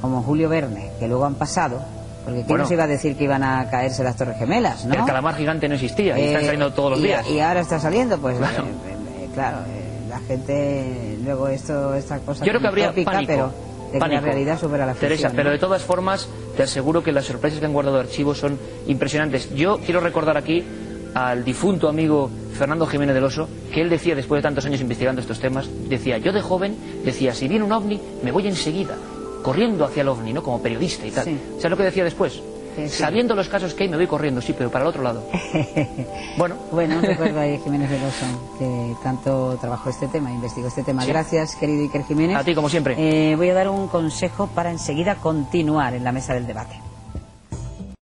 como 0.01 0.21
Julio 0.23 0.47
Verne, 0.47 0.91
que 0.99 1.07
luego 1.09 1.25
han 1.25 1.35
pasado, 1.35 1.79
porque 2.23 2.39
¿quién 2.39 2.47
Bueno. 2.47 2.63
nos 2.63 2.71
iba 2.71 2.83
a 2.85 2.87
decir 2.87 3.17
que 3.17 3.23
iban 3.25 3.43
a 3.43 3.69
caerse 3.69 4.03
las 4.03 4.15
Torres 4.15 4.37
Gemelas, 4.37 4.85
no? 4.85 4.93
El 4.95 5.03
calamar 5.05 5.35
gigante 5.35 5.67
no 5.67 5.75
existía 5.75 6.17
y 6.17 6.21
Eh, 6.21 6.27
están 6.27 6.43
saliendo 6.43 6.71
todos 6.73 6.91
los 6.91 6.99
y- 6.99 7.03
días. 7.03 7.27
Y 7.29 7.39
ahora 7.41 7.59
está 7.61 7.79
saliendo, 7.79 8.17
pues 8.17 8.37
Claro. 8.37 8.63
eh, 8.63 9.23
eh, 9.23 9.29
claro, 9.33 9.57
eh, 9.67 9.83
la 10.09 10.19
gente 10.19 11.16
luego 11.27 11.47
esto 11.47 11.93
esta 11.93 12.19
cosa 12.19 12.43
Yo 12.43 12.49
creo 12.51 12.61
que 12.61 12.67
habría 12.67 12.93
pánico. 13.05 13.27
pero 13.27 13.51
de 13.87 13.91
que 13.93 13.99
pánico. 13.99 14.21
la 14.21 14.27
realidad 14.27 14.59
supera 14.59 14.85
la 14.85 14.93
ficción. 14.93 15.09
Teresa, 15.09 15.29
¿no? 15.29 15.35
pero 15.35 15.51
de 15.51 15.59
todas 15.59 15.83
formas 15.83 16.27
te 16.55 16.63
aseguro 16.63 17.03
que 17.03 17.11
las 17.11 17.25
sorpresas 17.25 17.59
que 17.59 17.65
han 17.65 17.73
guardado 17.73 17.99
archivos 17.99 18.37
son 18.39 18.57
impresionantes. 18.87 19.53
Yo 19.55 19.77
quiero 19.85 19.99
recordar 19.99 20.37
aquí 20.37 20.63
al 21.13 21.43
difunto 21.43 21.87
amigo 21.87 22.29
Fernando 22.53 22.85
Jiménez 22.85 23.15
del 23.15 23.23
Oso, 23.23 23.47
que 23.73 23.81
él 23.81 23.89
decía 23.89 24.13
después 24.15 24.39
de 24.39 24.43
tantos 24.43 24.65
años 24.65 24.81
investigando 24.81 25.21
estos 25.21 25.39
temas, 25.39 25.69
decía, 25.87 26.17
yo 26.17 26.31
de 26.31 26.41
joven 26.41 26.75
decía, 27.05 27.33
si 27.33 27.47
viene 27.47 27.63
un 27.65 27.71
ovni, 27.71 27.99
me 28.23 28.31
voy 28.31 28.47
enseguida, 28.47 28.95
corriendo 29.41 29.85
hacia 29.85 30.01
el 30.01 30.09
ovni, 30.09 30.33
¿no? 30.33 30.43
Como 30.43 30.61
periodista 30.61 31.07
y 31.07 31.11
tal. 31.11 31.23
Sí. 31.25 31.39
¿Sabes 31.57 31.71
lo 31.71 31.77
que 31.77 31.83
decía 31.83 32.03
después? 32.03 32.41
Sí, 32.77 32.89
sí. 32.89 32.97
Sabiendo 32.99 33.33
los 33.33 33.49
casos 33.49 33.73
que 33.73 33.83
hay, 33.83 33.89
me 33.89 33.97
voy 33.97 34.05
corriendo, 34.05 34.39
sí, 34.39 34.53
pero 34.55 34.69
para 34.69 34.85
el 34.85 34.89
otro 34.89 35.01
lado. 35.01 35.23
bueno, 36.37 36.55
Bueno, 36.71 37.01
recuerdo 37.01 37.41
Jiménez 37.63 37.89
Veloso, 37.89 38.25
que 38.59 38.95
tanto 39.01 39.57
trabajó 39.59 39.89
este 39.89 40.07
tema, 40.07 40.31
investigó 40.31 40.67
este 40.67 40.83
tema. 40.83 41.01
Sí. 41.01 41.07
Gracias, 41.09 41.55
querido 41.55 41.81
Iker 41.83 42.03
Jiménez. 42.03 42.37
A 42.37 42.43
ti, 42.43 42.53
como 42.53 42.69
siempre. 42.69 42.95
Eh, 42.97 43.35
voy 43.35 43.49
a 43.49 43.55
dar 43.55 43.69
un 43.69 43.87
consejo 43.87 44.47
para 44.47 44.69
enseguida 44.69 45.15
continuar 45.15 45.95
en 45.95 46.03
la 46.03 46.11
mesa 46.11 46.35
del 46.35 46.45
debate. 46.45 46.86